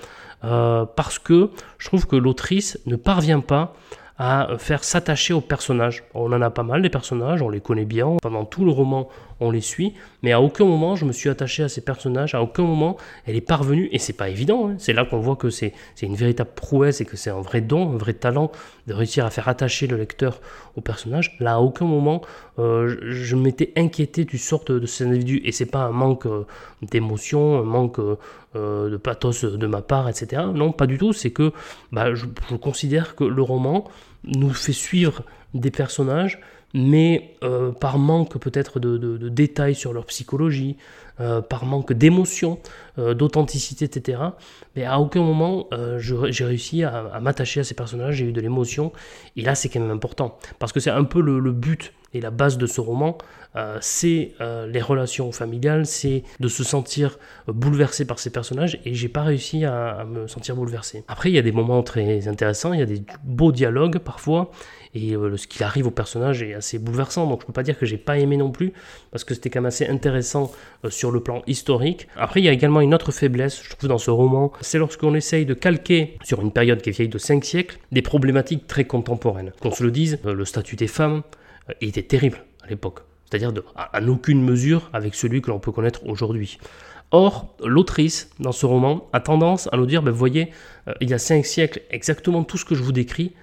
euh, 0.45 0.85
parce 0.85 1.19
que 1.19 1.51
je 1.77 1.87
trouve 1.87 2.07
que 2.07 2.15
l'autrice 2.15 2.79
ne 2.85 2.95
parvient 2.95 3.41
pas 3.41 3.75
à 4.17 4.47
faire 4.57 4.83
s'attacher 4.83 5.33
aux 5.33 5.41
personnages. 5.41 6.03
On 6.13 6.31
en 6.31 6.41
a 6.41 6.49
pas 6.49 6.63
mal 6.63 6.81
des 6.81 6.89
personnages, 6.89 7.41
on 7.41 7.49
les 7.49 7.61
connaît 7.61 7.85
bien, 7.85 8.17
pendant 8.21 8.45
tout 8.45 8.63
le 8.65 8.71
roman 8.71 9.09
on 9.43 9.51
les 9.51 9.61
suit, 9.61 9.93
mais 10.21 10.31
à 10.31 10.41
aucun 10.41 10.65
moment 10.65 10.95
je 10.95 11.05
me 11.05 11.11
suis 11.11 11.29
attaché 11.29 11.63
à 11.63 11.69
ces 11.69 11.81
personnages, 11.81 12.33
à 12.35 12.41
aucun 12.41 12.63
moment 12.63 12.97
elle 13.25 13.35
est 13.35 13.41
parvenue, 13.41 13.89
et 13.91 13.99
c'est 13.99 14.13
pas 14.13 14.29
évident, 14.29 14.69
hein. 14.69 14.75
c'est 14.77 14.93
là 14.93 15.05
qu'on 15.05 15.19
voit 15.19 15.35
que 15.35 15.49
c'est 15.49 15.73
une 16.01 16.15
véritable 16.15 16.51
prouesse 16.55 17.01
et 17.01 17.05
que 17.05 17.17
c'est 17.17 17.29
un 17.29 17.41
vrai 17.41 17.61
don, 17.61 17.93
un 17.93 17.97
vrai 17.97 18.13
talent 18.13 18.51
de 18.87 18.93
réussir 18.93 19.25
à 19.25 19.29
faire 19.29 19.47
attacher 19.47 19.87
le 19.87 19.97
lecteur 19.97 20.41
au 20.75 20.81
personnage. 20.81 21.37
Là, 21.39 21.55
à 21.55 21.59
aucun 21.59 21.85
moment 21.85 22.21
euh, 22.59 22.95
je 23.01 23.35
m'étais 23.35 23.73
inquiété 23.75 24.25
du 24.25 24.37
sort 24.37 24.63
de, 24.65 24.85
cet 24.85 25.07
individu, 25.07 25.41
et 25.43 25.51
c'est 25.51 25.65
pas 25.65 25.83
un 25.83 25.91
manque 25.91 26.25
euh, 26.25 26.45
d'émotion, 26.81 27.59
un 27.59 27.63
manque 27.63 27.99
euh, 27.99 28.89
de 28.89 28.97
pathos 28.97 29.43
de 29.43 29.67
ma 29.67 29.81
part, 29.81 30.07
etc. 30.09 30.43
Non, 30.53 30.71
pas 30.71 30.85
du 30.85 30.97
tout, 30.97 31.13
c'est 31.13 31.31
que 31.31 31.51
bah, 31.91 32.13
je 32.13 32.25
considère 32.55 33.15
que 33.15 33.23
le 33.23 33.41
roman 33.41 33.85
nous 34.23 34.53
fait 34.53 34.73
suivre 34.73 35.23
des 35.53 35.71
personnages 35.71 36.39
mais 36.73 37.35
euh, 37.43 37.71
par 37.71 37.97
manque 37.99 38.37
peut-être 38.39 38.79
de, 38.79 39.29
détails 39.29 39.75
sur 39.75 39.93
leur 39.93 40.05
psychologie, 40.05 40.77
euh, 41.19 41.41
par 41.41 41.65
manque 41.65 41.93
d'émotion, 41.93 42.59
euh, 42.97 43.13
d'authenticité, 43.13 43.85
etc. 43.85 44.19
Mais 44.75 44.83
à 44.85 44.99
aucun 44.99 45.21
moment 45.21 45.67
j'ai 45.97 46.45
réussi 46.45 46.83
à, 46.83 47.19
m'attacher 47.21 47.59
à 47.61 47.63
ces 47.63 47.75
personnages, 47.75 48.15
j'ai 48.15 48.25
eu 48.25 48.31
de 48.31 48.41
l'émotion, 48.41 48.91
et 49.35 49.41
là 49.41 49.55
c'est 49.55 49.69
quand 49.69 49.79
même 49.79 49.91
important, 49.91 50.37
parce 50.59 50.71
que 50.71 50.79
c'est 50.79 50.89
un 50.89 51.03
peu 51.03 51.21
le, 51.21 51.51
but 51.51 51.93
et 52.13 52.21
la 52.21 52.31
base 52.31 52.57
de 52.57 52.65
ce 52.65 52.81
roman, 52.81 53.17
c'est 53.81 54.33
les 54.39 54.81
relations 54.81 55.31
familiales, 55.31 55.85
c'est 55.85 56.23
de 56.39 56.47
se 56.47 56.63
sentir 56.63 57.19
bouleversé 57.47 58.05
par 58.05 58.19
ces 58.19 58.31
personnages, 58.31 58.79
et 58.85 58.93
j'ai 58.93 59.09
pas 59.09 59.21
réussi 59.21 59.63
à, 59.65 60.05
me 60.05 60.27
sentir 60.27 60.55
bouleversé. 60.55 61.03
Après, 61.07 61.29
il 61.29 61.35
y 61.35 61.39
a 61.39 61.43
des 61.43 61.51
moments 61.51 61.83
très 61.83 62.27
intéressants, 62.27 62.73
il 62.73 62.79
y 62.79 62.83
a 62.83 62.87
des 62.87 63.03
beaux 63.23 63.51
dialogues 63.51 63.99
parfois, 63.99 64.51
et 64.95 65.15
euh, 65.15 65.37
ce 65.37 65.47
qui 65.47 65.63
arrive 65.63 65.87
au 65.87 65.91
personnage 65.91 66.43
est 66.43 66.53
assez 66.53 66.77
bouleversant. 66.79 67.27
Donc 67.27 67.41
je 67.41 67.47
peux 67.47 67.53
pas 67.53 67.63
dire 67.63 67.77
que 67.77 67.85
j'ai 67.85 67.97
pas 67.97 68.17
aimé 68.17 68.37
non 68.37 68.51
plus, 68.51 68.73
parce 69.11 69.23
que 69.23 69.33
c'était 69.33 69.49
quand 69.49 69.61
même 69.61 69.67
assez 69.67 69.87
intéressant 69.87 70.51
euh, 70.85 70.89
sur 70.89 71.11
le 71.11 71.19
plan 71.21 71.41
historique. 71.47 72.07
Après, 72.15 72.41
il 72.41 72.45
y 72.45 72.49
a 72.49 72.51
également 72.51 72.81
une 72.81 72.93
autre 72.93 73.11
faiblesse, 73.11 73.61
je 73.63 73.69
trouve, 73.75 73.89
dans 73.89 73.97
ce 73.97 74.11
roman, 74.11 74.51
c'est 74.61 74.77
lorsqu'on 74.77 75.15
essaye 75.15 75.45
de 75.45 75.53
calquer 75.53 76.17
sur 76.23 76.41
une 76.41 76.51
période 76.51 76.81
qui 76.81 76.89
est 76.89 76.93
vieille 76.93 77.09
de 77.09 77.17
5 77.17 77.43
siècles 77.43 77.79
des 77.91 78.01
problématiques 78.01 78.67
très 78.67 78.85
contemporaines. 78.85 79.51
Qu'on 79.61 79.71
se 79.71 79.83
le 79.83 79.91
dise, 79.91 80.19
euh, 80.25 80.33
le 80.33 80.45
statut 80.45 80.75
des 80.75 80.87
femmes 80.87 81.23
était 81.81 82.03
terrible 82.03 82.43
à 82.63 82.67
l'époque, 82.67 82.99
c'est-à-dire 83.29 83.51
à, 83.75 84.01
aucune 84.03 84.43
mesure 84.43 84.89
avec 84.93 85.15
celui 85.15 85.41
que 85.41 85.49
l'on 85.49 85.59
peut 85.59 85.71
connaître 85.71 86.05
aujourd'hui. 86.05 86.57
Or, 87.11 87.55
l'autrice, 87.63 88.29
dans 88.39 88.51
ce 88.51 88.65
roman, 88.65 89.07
a 89.13 89.19
tendance 89.19 89.69
à 89.71 89.77
nous 89.77 89.85
dire, 89.85 90.01
ben, 90.01 90.11
voyez, 90.11 90.51
il 90.99 91.09
y 91.09 91.13
a 91.13 91.19
cinq 91.19 91.45
siècles, 91.45 91.81
exactement 91.91 92.43
tout 92.43 92.57
ce 92.57 92.65
que 92.65 92.73
je 92.73 92.81
vous 92.81 92.91
décris, 92.91 93.33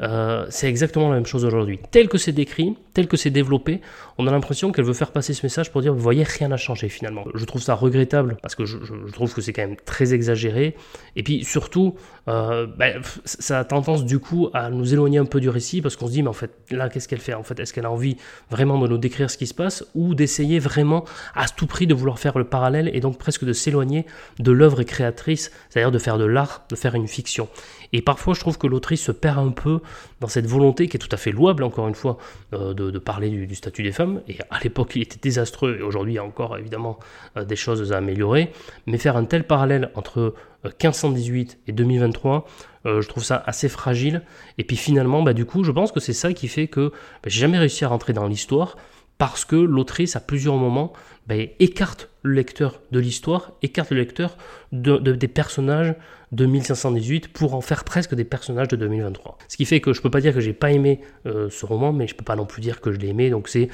euh, 0.00 0.46
c'est 0.50 0.68
exactement 0.68 1.08
la 1.08 1.14
même 1.14 1.26
chose 1.26 1.44
aujourd'hui. 1.44 1.78
Tel 1.90 2.08
que 2.08 2.18
c'est 2.18 2.32
décrit, 2.32 2.76
tel 2.94 3.06
que 3.06 3.16
c'est 3.16 3.30
développé, 3.30 3.80
on 4.18 4.26
a 4.26 4.30
l'impression 4.30 4.72
qu'elle 4.72 4.84
veut 4.84 4.94
faire 4.94 5.10
passer 5.10 5.34
ce 5.34 5.44
message 5.44 5.72
pour 5.72 5.80
dire, 5.80 5.92
vous 5.92 6.00
voyez, 6.00 6.22
rien 6.22 6.48
n'a 6.48 6.56
changé 6.56 6.88
finalement. 6.88 7.24
Je 7.34 7.44
trouve 7.44 7.62
ça 7.62 7.74
regrettable 7.74 8.36
parce 8.42 8.54
que 8.54 8.64
je, 8.64 8.76
trouve 9.12 9.34
que 9.34 9.40
c'est 9.40 9.52
quand 9.52 9.62
même 9.62 9.76
très 9.76 10.14
exagéré. 10.14 10.76
Et 11.16 11.22
puis 11.22 11.44
surtout, 11.44 11.96
euh, 12.28 12.66
ben, 12.66 13.02
ça 13.24 13.60
a 13.60 13.64
tendance 13.64 14.04
du 14.04 14.18
coup 14.18 14.50
à 14.54 14.70
nous 14.70 14.92
éloigner 14.92 15.18
un 15.18 15.24
peu 15.24 15.40
du 15.40 15.48
récit 15.48 15.82
parce 15.82 15.96
qu'on 15.96 16.06
se 16.06 16.12
dit, 16.12 16.22
mais 16.22 16.28
en 16.28 16.34
fait, 16.34 16.52
là, 16.70 16.88
qu'est-ce 16.88 17.08
qu'elle 17.08 17.20
fait? 17.20 17.34
En 17.34 17.42
fait, 17.42 17.58
est-ce 17.58 17.72
qu'elle 17.72 17.86
a 17.86 17.90
envie 17.90 18.16
vraiment 18.50 18.78
de 18.78 18.86
nous 18.86 18.98
décrire 18.98 19.30
ce 19.30 19.36
qui 19.36 19.46
se 19.46 19.54
passe 19.54 19.84
ou 19.94 20.14
d'essayer 20.14 20.58
vraiment 20.58 21.04
à 21.34 21.48
tout 21.48 21.66
prix 21.66 21.86
de 21.86 21.94
vouloir 21.94 22.18
faire 22.18 22.38
le 22.38 22.44
parallèle 22.44 22.90
et 22.94 23.00
donc 23.00 23.18
presque 23.18 23.44
de 23.44 23.52
s'éloigner 23.52 24.06
de 24.38 24.52
l'œuvre 24.52 24.82
créatrice, 24.84 25.50
c'est-à-dire 25.68 25.90
de 25.90 25.98
faire 25.98 26.18
de 26.18 26.24
l'art, 26.24 26.64
de 26.68 26.76
faire 26.76 26.94
une 26.94 27.08
fiction? 27.08 27.48
Et 27.94 28.02
parfois, 28.02 28.34
je 28.34 28.40
trouve 28.40 28.58
que 28.58 28.66
l'autrice 28.66 29.02
se 29.02 29.12
perd 29.12 29.38
un 29.38 29.52
peu 29.52 29.80
dans 30.20 30.26
cette 30.26 30.46
volonté 30.46 30.88
qui 30.88 30.96
est 30.96 31.00
tout 31.00 31.08
à 31.12 31.16
fait 31.16 31.30
louable, 31.30 31.62
encore 31.62 31.86
une 31.86 31.94
fois, 31.94 32.18
euh, 32.52 32.74
de, 32.74 32.98
parler 32.98 33.30
du, 33.30 33.54
statut 33.54 33.84
des 33.84 33.92
femmes. 33.92 34.03
Et 34.28 34.38
à 34.50 34.60
l'époque, 34.62 34.92
il 34.96 35.02
était 35.02 35.18
désastreux, 35.20 35.78
et 35.78 35.82
aujourd'hui, 35.82 36.14
il 36.14 36.16
y 36.16 36.18
a 36.18 36.24
encore 36.24 36.56
évidemment 36.56 36.98
euh, 37.36 37.44
des 37.44 37.56
choses 37.56 37.92
à 37.92 37.98
améliorer. 37.98 38.52
Mais 38.86 38.98
faire 38.98 39.16
un 39.16 39.24
tel 39.24 39.44
parallèle 39.46 39.90
entre 39.94 40.34
1518 40.64 41.52
euh, 41.52 41.70
et 41.70 41.72
2023, 41.72 42.46
je 42.86 43.08
trouve 43.08 43.24
ça 43.24 43.42
assez 43.46 43.70
fragile. 43.70 44.22
Et 44.58 44.64
puis 44.64 44.76
finalement, 44.76 45.22
bah, 45.22 45.32
du 45.32 45.46
coup, 45.46 45.64
je 45.64 45.72
pense 45.72 45.90
que 45.90 46.00
c'est 46.00 46.12
ça 46.12 46.34
qui 46.34 46.48
fait 46.48 46.66
que 46.68 46.90
bah, 46.90 47.28
j'ai 47.28 47.40
jamais 47.40 47.58
réussi 47.58 47.84
à 47.84 47.88
rentrer 47.88 48.12
dans 48.12 48.26
l'histoire, 48.26 48.76
parce 49.18 49.44
que 49.44 49.56
l'autrice, 49.56 50.16
à 50.16 50.20
plusieurs 50.20 50.56
moments, 50.56 50.92
bah, 51.26 51.36
écarte 51.58 52.08
le 52.22 52.34
lecteur 52.34 52.80
de 52.90 52.98
l'histoire, 52.98 53.52
écarte 53.62 53.90
le 53.90 53.98
lecteur 53.98 54.36
des 54.72 55.28
personnages 55.28 55.94
de 56.32 56.46
1518 56.46 57.28
pour 57.28 57.54
en 57.54 57.60
faire 57.60 57.84
presque 57.84 58.14
des 58.14 58.24
personnages 58.24 58.68
de 58.68 58.76
2023. 58.76 59.38
Ce 59.48 59.56
qui 59.56 59.64
fait 59.64 59.80
que 59.80 59.92
je 59.92 60.02
peux 60.02 60.10
pas 60.10 60.20
dire 60.20 60.34
que 60.34 60.40
j'ai 60.40 60.52
pas 60.52 60.72
aimé 60.72 61.00
euh, 61.26 61.48
ce 61.50 61.64
roman, 61.64 61.92
mais 61.92 62.08
je 62.08 62.14
peux 62.14 62.24
pas 62.24 62.36
non 62.36 62.46
plus 62.46 62.60
dire 62.60 62.80
que 62.80 62.92
je 62.92 62.98
l'ai 62.98 63.08
aimé, 63.08 63.30
donc 63.30 63.48
c'est, 63.48 63.68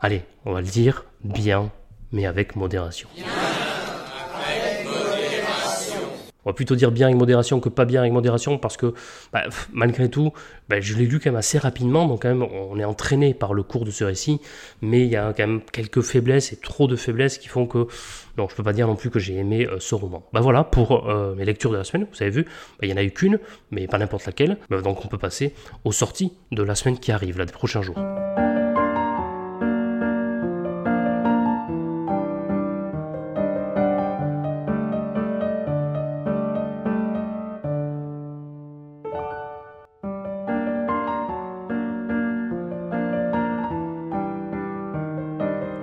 allez, 0.00 0.22
on 0.44 0.52
va 0.52 0.60
le 0.60 0.66
dire, 0.66 1.04
bien, 1.22 1.70
mais 2.10 2.26
avec 2.26 2.56
modération. 2.56 3.08
On 6.44 6.50
va 6.50 6.54
plutôt 6.54 6.74
dire 6.74 6.90
bien 6.90 7.06
avec 7.06 7.18
modération 7.18 7.60
que 7.60 7.68
pas 7.68 7.84
bien 7.84 8.00
avec 8.00 8.12
modération 8.12 8.58
parce 8.58 8.76
que 8.76 8.94
bah, 9.32 9.44
malgré 9.72 10.08
tout, 10.08 10.32
bah, 10.68 10.80
je 10.80 10.96
l'ai 10.96 11.06
lu 11.06 11.20
quand 11.20 11.30
même 11.30 11.38
assez 11.38 11.58
rapidement, 11.58 12.06
donc 12.06 12.22
quand 12.22 12.28
même 12.28 12.42
on 12.42 12.78
est 12.78 12.84
entraîné 12.84 13.34
par 13.34 13.54
le 13.54 13.62
cours 13.62 13.84
de 13.84 13.90
ce 13.90 14.04
récit, 14.04 14.40
mais 14.80 15.02
il 15.02 15.10
y 15.10 15.16
a 15.16 15.32
quand 15.32 15.46
même 15.46 15.60
quelques 15.72 16.02
faiblesses 16.02 16.52
et 16.52 16.56
trop 16.56 16.86
de 16.86 16.96
faiblesses 16.96 17.38
qui 17.38 17.48
font 17.48 17.66
que 17.66 17.86
non, 18.38 18.48
je 18.48 18.54
peux 18.54 18.62
pas 18.62 18.72
dire 18.72 18.86
non 18.86 18.96
plus 18.96 19.10
que 19.10 19.18
j'ai 19.18 19.36
aimé 19.36 19.66
euh, 19.66 19.76
ce 19.78 19.94
roman. 19.94 20.24
Bah 20.32 20.40
voilà 20.40 20.64
pour 20.64 21.08
euh, 21.08 21.34
mes 21.34 21.44
lectures 21.44 21.70
de 21.70 21.76
la 21.76 21.84
semaine. 21.84 22.06
Vous 22.10 22.22
avez 22.22 22.30
vu, 22.30 22.46
il 22.82 22.88
y 22.88 22.92
en 22.92 22.96
a 22.96 23.02
eu 23.02 23.10
qu'une, 23.10 23.38
mais 23.70 23.86
pas 23.86 23.98
n'importe 23.98 24.26
laquelle. 24.26 24.56
donc 24.70 25.04
on 25.04 25.08
peut 25.08 25.18
passer 25.18 25.54
aux 25.84 25.92
sorties 25.92 26.32
de 26.50 26.62
la 26.62 26.74
semaine 26.74 26.98
qui 26.98 27.12
arrive, 27.12 27.38
là, 27.38 27.44
des 27.44 27.52
prochains 27.52 27.82
jours. 27.82 27.98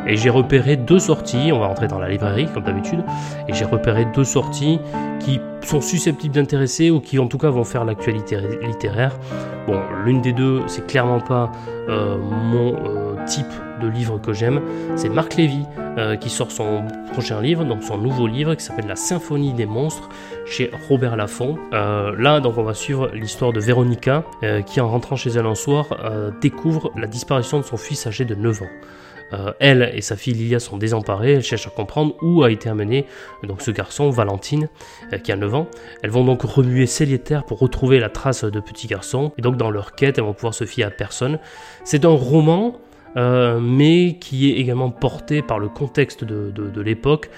Et 0.09 0.17
j'ai 0.17 0.31
repéré 0.31 0.75
deux 0.75 0.97
sorties, 0.97 1.51
on 1.53 1.59
va 1.59 1.67
rentrer 1.67 1.87
dans 1.87 1.99
la 1.99 2.09
librairie 2.09 2.47
comme 2.51 2.63
d'habitude, 2.63 3.03
et 3.47 3.53
j'ai 3.53 3.63
repéré 3.65 4.05
deux 4.05 4.23
sorties 4.23 4.79
qui 5.19 5.39
sont 5.61 5.81
susceptibles 5.81 6.33
d'intéresser 6.33 6.89
ou 6.89 6.99
qui 6.99 7.19
en 7.19 7.27
tout 7.27 7.37
cas 7.37 7.51
vont 7.51 7.63
faire 7.63 7.85
l'actualité 7.85 8.39
littéraire. 8.63 9.15
Bon, 9.67 9.79
l'une 10.03 10.19
des 10.21 10.33
deux, 10.33 10.63
c'est 10.65 10.87
clairement 10.87 11.19
pas 11.19 11.51
euh, 11.89 12.17
mon 12.17 12.73
euh, 12.73 13.25
type 13.27 13.45
de 13.83 13.87
livre 13.87 14.19
que 14.19 14.33
j'aime. 14.33 14.61
C'est 14.95 15.09
Marc 15.09 15.35
Lévy 15.35 15.63
euh, 15.99 16.15
qui 16.15 16.31
sort 16.31 16.51
son 16.51 16.85
prochain 17.11 17.39
livre, 17.39 17.63
donc 17.63 17.83
son 17.83 17.99
nouveau 17.99 18.25
livre 18.25 18.55
qui 18.55 18.63
s'appelle 18.63 18.87
La 18.87 18.95
Symphonie 18.95 19.53
des 19.53 19.67
monstres 19.67 20.09
chez 20.47 20.71
Robert 20.87 21.17
Laffont. 21.17 21.59
là, 21.71 22.39
donc, 22.39 22.57
on 22.57 22.63
va 22.63 22.73
suivre 22.73 23.11
l'histoire 23.13 23.53
de 23.53 23.59
Véronica 23.59 24.23
qui, 24.65 24.81
en 24.81 24.89
rentrant 24.89 25.15
chez 25.15 25.29
elle 25.29 25.45
un 25.45 25.53
soir, 25.53 25.85
découvre 26.41 26.91
la 26.95 27.05
disparition 27.05 27.59
de 27.59 27.63
son 27.63 27.77
fils 27.77 28.07
âgé 28.07 28.25
de 28.25 28.33
9 28.33 28.63
ans. 28.63 28.69
Euh, 29.33 29.53
elle 29.59 29.91
et 29.93 30.01
sa 30.01 30.15
fille 30.15 30.33
Lilia 30.33 30.59
sont 30.59 30.77
désemparées, 30.77 31.33
elles 31.33 31.43
cherchent 31.43 31.67
à 31.67 31.71
comprendre 31.71 32.15
où 32.21 32.43
a 32.43 32.51
été 32.51 32.69
amené 32.69 33.05
donc 33.43 33.61
ce 33.61 33.71
garçon, 33.71 34.09
Valentine, 34.09 34.69
euh, 35.13 35.17
qui 35.17 35.31
a 35.31 35.35
9 35.35 35.55
ans. 35.55 35.67
Elles 36.01 36.09
vont 36.09 36.25
donc 36.25 36.41
remuer 36.41 36.87
terres 37.19 37.43
pour 37.43 37.59
retrouver 37.59 37.99
la 37.99 38.09
trace 38.09 38.43
de 38.43 38.59
petit 38.59 38.87
garçon, 38.87 39.31
et 39.37 39.41
donc 39.41 39.57
dans 39.57 39.71
leur 39.71 39.95
quête, 39.95 40.17
elles 40.17 40.23
vont 40.23 40.33
pouvoir 40.33 40.53
se 40.53 40.65
fier 40.65 40.83
à 40.83 40.91
personne. 40.91 41.39
C'est 41.83 42.05
un 42.05 42.09
roman, 42.09 42.79
euh, 43.17 43.59
mais 43.59 44.17
qui 44.19 44.51
est 44.51 44.55
également 44.55 44.91
porté 44.91 45.41
par 45.41 45.59
le 45.59 45.67
contexte 45.67 46.23
de, 46.23 46.81
l'époque, 46.81 47.29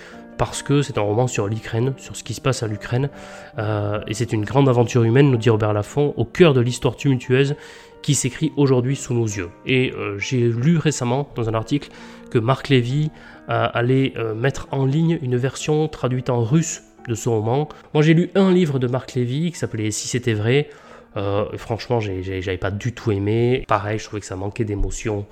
parce 0.42 0.64
que 0.64 0.82
c'est 0.82 0.98
un 0.98 1.02
roman 1.02 1.28
sur 1.28 1.46
l'Ukraine, 1.46 1.94
sur 1.98 2.16
ce 2.16 2.24
qui 2.24 2.34
se 2.34 2.42
passe 2.42 2.64
à 2.64 2.68
l'Ukraine, 2.68 3.12
et 3.60 4.14
c'est 4.16 4.34
une 4.34 4.44
grande 4.44 4.68
aventure 4.70 5.04
humaine, 5.04 5.30
nous 5.30 5.38
dit 5.38 5.52
Robert 5.52 5.72
Laffont, 5.72 6.16
au 6.18 6.26
cœur 6.26 6.56
de 6.56 6.62
l'histoire 6.62 6.96
tumultueuse 6.96 7.54
qui 8.02 8.16
s'écrit 8.16 8.52
aujourd'hui 8.58 8.96
sous 8.96 9.14
nos 9.14 9.26
yeux. 9.26 9.52
Et 9.68 9.94
euh, 9.94 10.18
j'ai 10.18 10.50
lu 10.50 10.80
récemment 10.80 11.30
dans 11.36 11.48
un 11.48 11.54
article 11.54 11.90
que 12.32 12.40
Marc 12.40 12.70
Lévy 12.70 13.12
allait 13.48 14.14
euh, 14.18 14.34
mettre 14.34 14.68
en 14.72 14.84
ligne 14.84 15.20
une 15.22 15.38
version 15.38 15.88
traduite 15.88 16.32
en 16.32 16.42
russe 16.44 16.82
de 17.08 17.14
ce 17.14 17.30
roman. 17.30 17.70
Moi 17.94 18.02
j'ai 18.02 18.16
lu 18.16 18.32
un 18.34 18.52
livre 18.52 18.80
de 18.80 18.88
Marc 18.88 19.14
Lévy 19.14 19.52
qui 19.52 19.60
s'appelait 19.60 19.92
Si 19.92 20.08
c'était 20.08 20.34
vrai. 20.34 20.70
Euh, 21.18 21.46
franchement, 21.58 22.00
j'avais 22.00 22.58
pas 22.58 22.72
du 22.72 22.94
tout 22.94 23.12
aimé. 23.12 23.66
Pareil, 23.68 24.00
je 24.00 24.06
trouvais 24.06 24.20
que 24.20 24.26
ça 24.26 24.36
manquait 24.36 24.66
d'émotion. 24.66 25.26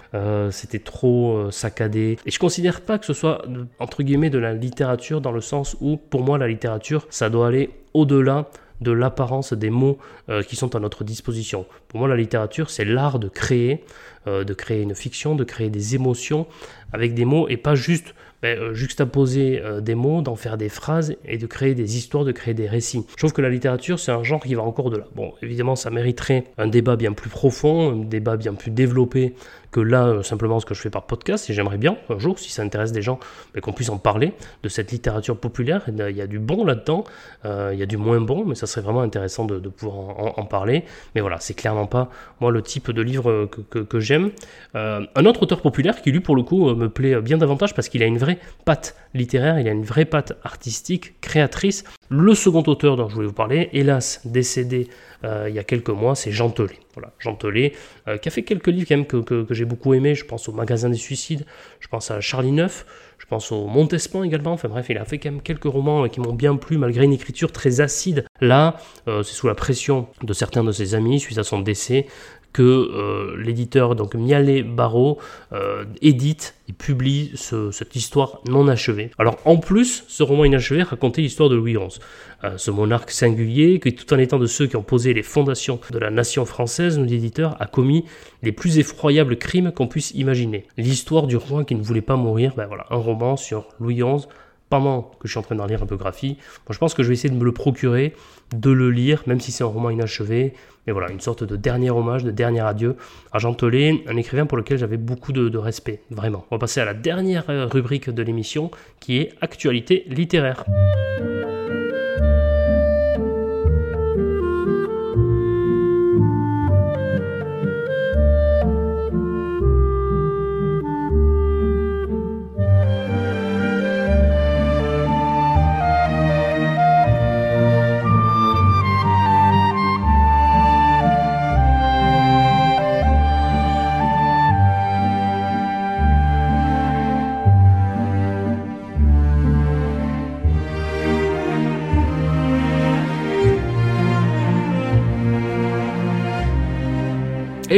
C'était 0.51 0.79
trop 0.79 1.51
saccadé. 1.51 2.17
Et 2.25 2.31
je 2.31 2.39
considère 2.39 2.81
pas 2.81 2.97
que 2.97 3.05
ce 3.05 3.13
soit 3.13 3.43
entre 3.79 4.03
guillemets 4.03 4.29
de 4.29 4.39
la 4.39 4.53
littérature 4.53 5.21
dans 5.21 5.31
le 5.31 5.41
sens 5.41 5.77
où, 5.81 5.97
pour 5.97 6.23
moi, 6.23 6.37
la 6.37 6.47
littérature, 6.47 7.07
ça 7.09 7.29
doit 7.29 7.47
aller 7.47 7.69
au-delà 7.93 8.49
de 8.81 8.91
l'apparence 8.91 9.53
des 9.53 9.69
mots 9.69 9.97
euh, 10.29 10.43
qui 10.43 10.55
sont 10.55 10.75
à 10.75 10.79
notre 10.79 11.03
disposition. 11.03 11.65
Pour 11.87 11.99
moi, 11.99 12.07
la 12.07 12.15
littérature, 12.15 12.69
c'est 12.69 12.85
l'art 12.85 13.19
de 13.19 13.27
créer, 13.27 13.83
euh, 14.27 14.43
de 14.43 14.53
créer 14.53 14.81
une 14.81 14.95
fiction, 14.95 15.35
de 15.35 15.43
créer 15.43 15.69
des 15.69 15.95
émotions 15.95 16.47
avec 16.93 17.13
des 17.13 17.25
mots 17.25 17.47
et 17.47 17.57
pas 17.57 17.75
juste 17.75 18.15
ben, 18.41 18.57
euh, 18.57 18.73
juxtaposer 18.73 19.61
des 19.81 19.95
mots, 19.95 20.21
d'en 20.21 20.35
faire 20.35 20.57
des 20.57 20.69
phrases 20.69 21.15
et 21.25 21.37
de 21.37 21.45
créer 21.45 21.75
des 21.75 21.97
histoires, 21.97 22.23
de 22.23 22.31
créer 22.31 22.53
des 22.53 22.67
récits. 22.67 23.05
Je 23.11 23.17
trouve 23.17 23.33
que 23.33 23.41
la 23.41 23.49
littérature, 23.49 23.99
c'est 23.99 24.11
un 24.11 24.23
genre 24.23 24.41
qui 24.41 24.55
va 24.55 24.63
encore 24.63 24.89
de 24.89 24.97
là. 24.97 25.05
Bon, 25.15 25.33
évidemment, 25.41 25.75
ça 25.75 25.89
mériterait 25.89 26.45
un 26.57 26.67
débat 26.67 26.95
bien 26.95 27.11
plus 27.11 27.29
profond, 27.29 27.91
un 27.91 28.05
débat 28.05 28.37
bien 28.37 28.53
plus 28.53 28.71
développé 28.71 29.33
que 29.71 29.79
là, 29.79 30.07
euh, 30.07 30.23
simplement 30.23 30.59
ce 30.59 30.65
que 30.65 30.73
je 30.73 30.81
fais 30.81 30.89
par 30.89 31.05
podcast, 31.05 31.49
et 31.49 31.53
j'aimerais 31.53 31.77
bien, 31.77 31.97
un 32.09 32.19
jour, 32.19 32.39
si 32.39 32.51
ça 32.51 32.63
intéresse 32.63 32.91
des 32.91 33.01
gens, 33.01 33.19
mais 33.53 33.61
qu'on 33.61 33.73
puisse 33.73 33.89
en 33.89 33.97
parler 33.97 34.33
de 34.63 34.69
cette 34.69 34.91
littérature 34.91 35.37
populaire. 35.37 35.83
Il 35.87 36.15
y 36.15 36.21
a 36.21 36.27
du 36.27 36.39
bon 36.39 36.65
là-dedans, 36.65 37.03
euh, 37.45 37.71
il 37.73 37.79
y 37.79 37.83
a 37.83 37.85
du 37.85 37.97
moins 37.97 38.19
bon, 38.19 38.45
mais 38.45 38.55
ça 38.55 38.67
serait 38.67 38.81
vraiment 38.81 39.01
intéressant 39.01 39.45
de, 39.45 39.59
pouvoir 39.69 40.37
en, 40.39 40.45
parler. 40.45 40.83
Mais 41.13 41.21
voilà, 41.21 41.39
c'est 41.39 41.53
clairement 41.53 41.85
pas, 41.85 42.09
moi, 42.39 42.51
le 42.51 42.61
type 42.61 42.91
de 42.91 43.01
livre 43.01 43.49
que, 43.69 43.99
j'aime. 44.09 44.31
Euh, 44.75 45.05
un 45.15 45.25
autre 45.25 45.43
auteur 45.43 45.61
populaire 45.61 46.01
qui, 46.01 46.11
lui, 46.11 46.19
pour 46.19 46.35
le 46.35 46.43
coup, 46.43 46.73
me 46.75 46.89
plaît 46.89 47.21
bien 47.21 47.37
davantage 47.37 47.73
parce 47.73 47.89
qu'il 47.89 48.03
a 48.03 48.05
une 48.05 48.17
vraie 48.17 48.39
patte 48.65 48.95
littéraire, 49.13 49.59
il 49.59 49.67
a 49.67 49.71
une 49.71 49.83
vraie 49.83 50.05
patte 50.05 50.33
artistique, 50.43 51.19
créatrice. 51.21 51.83
Le 52.09 52.33
second 52.33 52.63
auteur 52.63 52.97
dont 52.97 53.07
je 53.07 53.15
voulais 53.15 53.27
vous 53.27 53.33
parler, 53.33 53.69
hélas 53.71 54.21
décédé 54.25 54.87
euh, 55.25 55.47
il 55.49 55.55
y 55.55 55.59
a 55.59 55.63
quelques 55.63 55.89
mois, 55.89 56.15
c'est 56.15 56.31
Jean 56.31 56.49
Telet. 56.49 56.79
Voilà, 56.93 57.11
Jean 57.19 57.35
Telet, 57.35 57.73
euh, 58.07 58.17
qui 58.17 58.29
a 58.29 58.31
fait 58.31 58.43
quelques 58.43 58.67
livres 58.67 59.03
que, 59.03 59.45
j'ai 59.49 59.65
beaucoup 59.65 59.93
aimé. 59.93 60.15
Je 60.15 60.25
pense 60.25 60.47
au 60.47 60.53
Magasin 60.53 60.89
des 60.89 60.97
Suicides, 60.97 61.45
je 61.79 61.87
pense 61.87 62.09
à 62.09 62.21
Charlie 62.21 62.51
Neuf, 62.51 62.85
je 63.17 63.25
pense 63.25 63.51
au 63.51 63.67
Montespan 63.67 64.23
également. 64.23 64.53
Enfin 64.53 64.69
bref, 64.69 64.87
il 64.89 64.97
a 64.97 65.05
fait 65.05 65.17
quand 65.17 65.31
même 65.31 65.41
quelques 65.41 65.65
romans 65.65 66.07
qui 66.07 66.21
m'ont 66.21 66.33
bien 66.33 66.55
plu 66.55 66.77
malgré 66.77 67.03
une 67.03 67.13
écriture 67.13 67.51
très 67.51 67.81
acide. 67.81 68.25
Là, 68.39 68.77
euh, 69.07 69.23
c'est 69.23 69.33
sous 69.33 69.47
la 69.47 69.55
pression 69.55 70.07
de 70.23 70.33
certains 70.33 70.63
de 70.63 70.71
ses 70.71 70.95
amis 70.95 71.19
suite 71.19 71.37
à 71.37 71.43
son 71.43 71.59
décès 71.59 72.07
que 72.53 72.61
euh, 72.63 73.37
l'éditeur, 73.37 73.95
donc 73.95 74.15
Mialet 74.15 74.63
Barreau, 74.63 75.19
euh, 75.53 75.85
édite 76.01 76.55
et 76.67 76.73
publie 76.73 77.31
cette 77.35 77.95
histoire 77.95 78.41
non 78.47 78.67
achevée. 78.67 79.11
Alors 79.17 79.37
en 79.45 79.57
plus, 79.57 80.03
ce 80.07 80.23
roman 80.23 80.45
inachevé 80.45 80.83
racontait 80.83 81.21
l'histoire 81.21 81.49
de 81.49 81.55
Louis 81.55 81.73
XI, 81.73 81.99
euh, 82.43 82.57
ce 82.57 82.71
monarque 82.71 83.11
singulier 83.11 83.79
qui, 83.79 83.93
tout 83.93 84.13
en 84.13 84.17
étant 84.17 84.39
de 84.39 84.45
ceux 84.45 84.67
qui 84.67 84.75
ont 84.75 84.83
posé 84.83 85.13
les 85.13 85.23
fondations 85.23 85.79
de 85.91 85.99
la 85.99 86.09
nation 86.09 86.45
française, 86.45 86.97
nous 86.97 87.05
l'éditeur 87.05 87.55
a 87.59 87.65
commis 87.65 88.05
les 88.43 88.51
plus 88.51 88.79
effroyables 88.79 89.37
crimes 89.37 89.71
qu'on 89.71 89.87
puisse 89.87 90.11
imaginer. 90.11 90.65
L'histoire 90.77 91.27
du 91.27 91.37
roi 91.37 91.63
qui 91.63 91.75
ne 91.75 91.81
voulait 91.81 92.01
pas 92.01 92.15
mourir, 92.15 92.53
ben 92.55 92.65
voilà, 92.65 92.85
un 92.89 92.97
roman 92.97 93.37
sur 93.37 93.67
Louis 93.79 93.95
XI 93.95 94.27
pendant 94.69 95.11
que 95.19 95.27
je 95.27 95.31
suis 95.31 95.39
en 95.39 95.43
train 95.43 95.55
d'en 95.55 95.65
lire 95.65 95.81
un 95.81 95.85
peu 95.85 95.97
graphie. 95.97 96.37
Moi, 96.67 96.73
je 96.73 96.77
pense 96.77 96.93
que 96.93 97.03
je 97.03 97.07
vais 97.07 97.13
essayer 97.13 97.33
de 97.33 97.39
me 97.39 97.45
le 97.45 97.51
procurer, 97.51 98.13
de 98.55 98.69
le 98.69 98.91
lire, 98.91 99.23
même 99.27 99.39
si 99.39 99.51
c'est 99.51 99.63
un 99.63 99.67
roman 99.67 99.89
inachevé, 99.89 100.53
mais 100.87 100.93
voilà, 100.93 101.11
une 101.11 101.19
sorte 101.19 101.43
de 101.43 101.55
dernier 101.55 101.89
hommage, 101.89 102.23
de 102.23 102.31
dernier 102.31 102.61
adieu 102.61 102.95
à 103.31 103.39
Jean 103.39 103.53
Tollet, 103.53 104.03
un 104.07 104.17
écrivain 104.17 104.45
pour 104.45 104.57
lequel 104.57 104.77
j'avais 104.77 104.97
beaucoup 104.97 105.33
de, 105.33 105.49
de, 105.49 105.57
respect, 105.57 106.01
vraiment. 106.09 106.45
On 106.51 106.55
va 106.55 106.59
passer 106.59 106.79
à 106.79 106.85
la 106.85 106.93
dernière 106.93 107.49
euh, 107.49 107.65
rubrique 107.65 108.09
de 108.09 108.23
l'émission, 108.23 108.71
qui 108.99 109.17
est 109.17 109.33
Actualité 109.41 110.05
littéraire. 110.09 110.65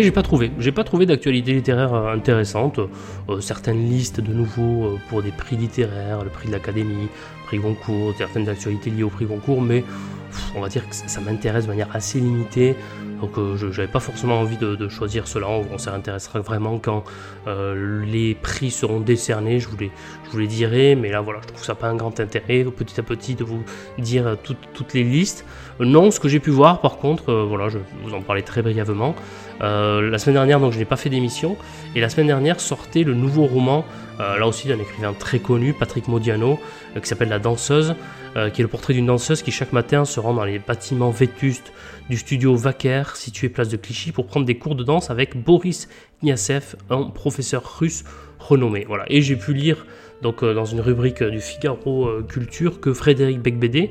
J'ai 0.01 0.11
pas 0.11 0.23
trouvé, 0.23 0.51
j'ai 0.57 0.71
pas 0.71 0.83
trouvé 0.83 1.05
d'actualité 1.05 1.53
littéraire 1.53 1.93
euh, 1.93 2.13
intéressante. 2.13 2.79
Euh, 3.29 3.39
certaines 3.39 3.87
listes 3.87 4.19
de 4.19 4.33
nouveau 4.33 4.85
euh, 4.85 4.99
pour 5.09 5.21
des 5.21 5.29
prix 5.29 5.55
littéraires, 5.55 6.23
le 6.23 6.31
prix 6.31 6.47
de 6.47 6.53
l'Académie, 6.53 7.07
prix 7.45 7.59
Goncourt, 7.59 8.15
certaines 8.17 8.49
actualités 8.49 8.89
liées 8.89 9.03
au 9.03 9.09
prix 9.09 9.25
Goncourt, 9.25 9.61
mais 9.61 9.83
on 10.55 10.61
va 10.61 10.69
dire 10.69 10.89
que 10.89 10.95
ça 10.95 11.21
m'intéresse 11.21 11.65
de 11.65 11.69
manière 11.69 11.89
assez 11.93 12.19
limitée. 12.19 12.75
Donc 13.21 13.31
je 13.35 13.67
n'avais 13.67 13.87
pas 13.87 13.99
forcément 13.99 14.39
envie 14.39 14.57
de, 14.57 14.89
choisir 14.89 15.27
cela. 15.27 15.47
On, 15.47 15.77
s'y 15.77 15.89
intéressera 15.89 16.39
vraiment 16.39 16.79
quand 16.79 17.03
les 17.45 18.35
prix 18.35 18.71
seront 18.71 18.99
décernés. 18.99 19.59
Je 19.59 19.67
vous, 19.69 19.77
les, 19.77 19.91
je 20.25 20.31
vous 20.31 20.39
les 20.39 20.47
dirai, 20.47 20.95
mais 20.95 21.09
là 21.09 21.21
voilà, 21.21 21.39
je 21.43 21.47
trouve 21.47 21.63
ça 21.63 21.75
pas 21.75 21.87
un 21.87 21.95
grand 21.95 22.19
intérêt 22.19 22.63
petit 22.63 22.99
à 22.99 23.03
petit 23.03 23.35
de 23.35 23.43
vous 23.43 23.63
dire 23.97 24.37
toutes 24.43 24.93
les 24.93 25.03
listes. 25.03 25.45
non, 25.79 26.11
ce 26.11 26.19
que 26.19 26.27
j'ai 26.27 26.39
pu 26.39 26.49
voir 26.49 26.81
par 26.81 26.97
contre, 26.97 27.31
voilà, 27.33 27.69
je 27.69 27.77
vous 28.03 28.13
en 28.13 28.21
parlais 28.21 28.41
très 28.41 28.61
brièvement. 28.61 29.15
Euh, 29.61 30.09
la 30.09 30.17
semaine 30.17 30.35
dernière, 30.35 30.59
donc 30.59 30.73
je 30.73 30.79
n'ai 30.79 30.85
pas 30.85 30.95
fait 30.95 31.09
d'émission, 31.09 31.57
et 31.95 32.01
la 32.01 32.09
semaine 32.09 32.27
dernière 32.27 32.59
sortait 32.59 33.03
le 33.03 33.13
nouveau 33.13 33.45
roman, 33.45 33.85
euh, 34.19 34.37
là 34.37 34.47
aussi 34.47 34.67
d'un 34.67 34.79
écrivain 34.79 35.13
très 35.13 35.39
connu, 35.39 35.73
Patrick 35.73 36.07
Modiano, 36.07 36.59
euh, 36.95 36.99
qui 36.99 37.07
s'appelle 37.07 37.29
La 37.29 37.39
Danseuse, 37.39 37.95
qui 38.53 38.61
est 38.61 38.63
le 38.63 38.69
portrait 38.69 38.93
d'une 38.93 39.07
danseuse 39.07 39.41
qui 39.41 39.51
chaque 39.51 39.73
matin 39.73 40.05
se 40.05 40.17
rend 40.21 40.33
dans 40.33 40.45
les 40.45 40.57
bâtiments 40.57 41.09
vétustes 41.09 41.73
du 42.09 42.15
studio 42.15 42.55
Situé 43.15 43.49
place 43.49 43.69
de 43.69 43.77
Clichy, 43.77 44.11
pour 44.11 44.25
prendre 44.25 44.45
des 44.45 44.57
cours 44.57 44.75
de 44.75 44.83
danse 44.83 45.09
avec 45.09 45.41
Boris 45.41 45.89
Kniasev, 46.21 46.75
un 46.89 47.03
professeur 47.03 47.79
russe 47.79 48.03
renommé. 48.39 48.85
Voilà, 48.87 49.05
et 49.07 49.21
j'ai 49.21 49.35
pu 49.35 49.53
lire 49.53 49.85
donc 50.21 50.43
dans 50.43 50.65
une 50.65 50.81
rubrique 50.81 51.23
du 51.23 51.39
Figaro 51.39 52.21
Culture 52.27 52.79
que 52.79 52.93
Frédéric 52.93 53.41
Becbédé 53.41 53.89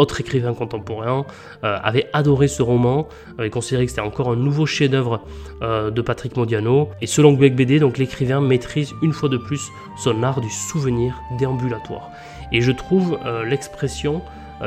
autre 0.00 0.20
écrivain 0.20 0.54
contemporain, 0.54 1.26
euh, 1.62 1.76
avait 1.82 2.08
adoré 2.12 2.48
ce 2.48 2.62
roman, 2.62 3.06
avait 3.38 3.50
considéré 3.50 3.84
que 3.84 3.90
c'était 3.90 4.00
encore 4.00 4.30
un 4.30 4.36
nouveau 4.36 4.64
chef-d'œuvre 4.64 5.20
euh, 5.62 5.90
de 5.90 6.00
Patrick 6.00 6.36
Modiano. 6.36 6.88
Et 7.02 7.06
selon 7.06 7.34
Gweg 7.34 7.54
BD, 7.54 7.78
donc 7.78 7.98
l'écrivain 7.98 8.40
maîtrise 8.40 8.94
une 9.02 9.12
fois 9.12 9.28
de 9.28 9.36
plus 9.36 9.68
son 9.98 10.22
art 10.22 10.40
du 10.40 10.48
souvenir 10.50 11.20
déambulatoire. 11.38 12.10
Et 12.50 12.62
je 12.62 12.72
trouve 12.72 13.18
euh, 13.26 13.44
l'expression 13.44 14.22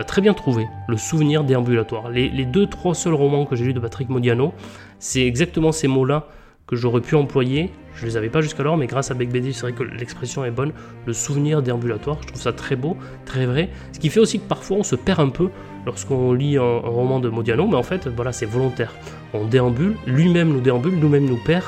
très 0.08 0.22
bien 0.22 0.34
trouvée, 0.34 0.68
le 0.88 0.98
souvenir 0.98 1.44
déambulatoire. 1.44 2.10
Les, 2.10 2.30
les, 2.30 2.46
deux, 2.46 2.66
trois 2.66 2.96
seuls 2.96 3.14
romans 3.14 3.46
que 3.46 3.56
j'ai 3.56 3.66
lus 3.66 3.74
de 3.74 3.80
Patrick 3.80 4.10
Modiano, 4.10 4.54
c'est 5.00 5.26
exactement 5.26 5.72
ces 5.72 5.88
mots-là 5.88 6.28
que 6.68 6.76
j'aurais 6.76 7.02
pu 7.02 7.16
employer. 7.16 7.72
Je 7.96 8.06
les 8.06 8.18
avais 8.18 8.30
pas 8.30 8.42
jusqu'alors, 8.42 8.78
mais 8.78 8.88
grâce 8.88 9.12
à 9.12 9.14
Beck 9.14 9.30
BD, 9.30 9.54
c'est 9.54 9.62
vrai 9.62 9.74
que 9.74 9.84
l'expression 9.84 10.44
est 10.46 10.52
bonne. 10.52 10.72
Le 11.06 11.14
souvenir 11.14 11.62
déambulatoire, 11.62 12.18
je 12.22 12.28
trouve 12.28 12.42
ça 12.42 12.54
très 12.54 12.76
beau, 12.76 12.98
très 13.26 13.46
vrai. 13.46 13.70
Ce 13.92 14.00
qui 14.00 14.10
fait 14.10 14.20
aussi 14.20 14.40
que 14.40 14.48
parfois 14.48 14.78
on 14.78 14.84
se 14.84 14.96
perd 14.96 15.20
un 15.20 15.30
peu 15.30 15.50
lorsqu'on 15.86 16.34
lit 16.34 16.58
un, 16.58 16.80
roman 16.80 17.20
de 17.20 17.30
Modiano, 17.30 17.68
mais 17.68 17.76
en 17.76 17.84
fait, 17.84 18.08
voilà, 18.08 18.32
c'est 18.32 18.46
volontaire. 18.46 18.94
On 19.34 19.46
déambule, 19.46 19.96
lui-même 20.08 20.50
nous 20.50 20.62
déambule, 20.62 20.96
nous-mêmes 20.96 21.26
nous 21.26 21.40
perd 21.44 21.66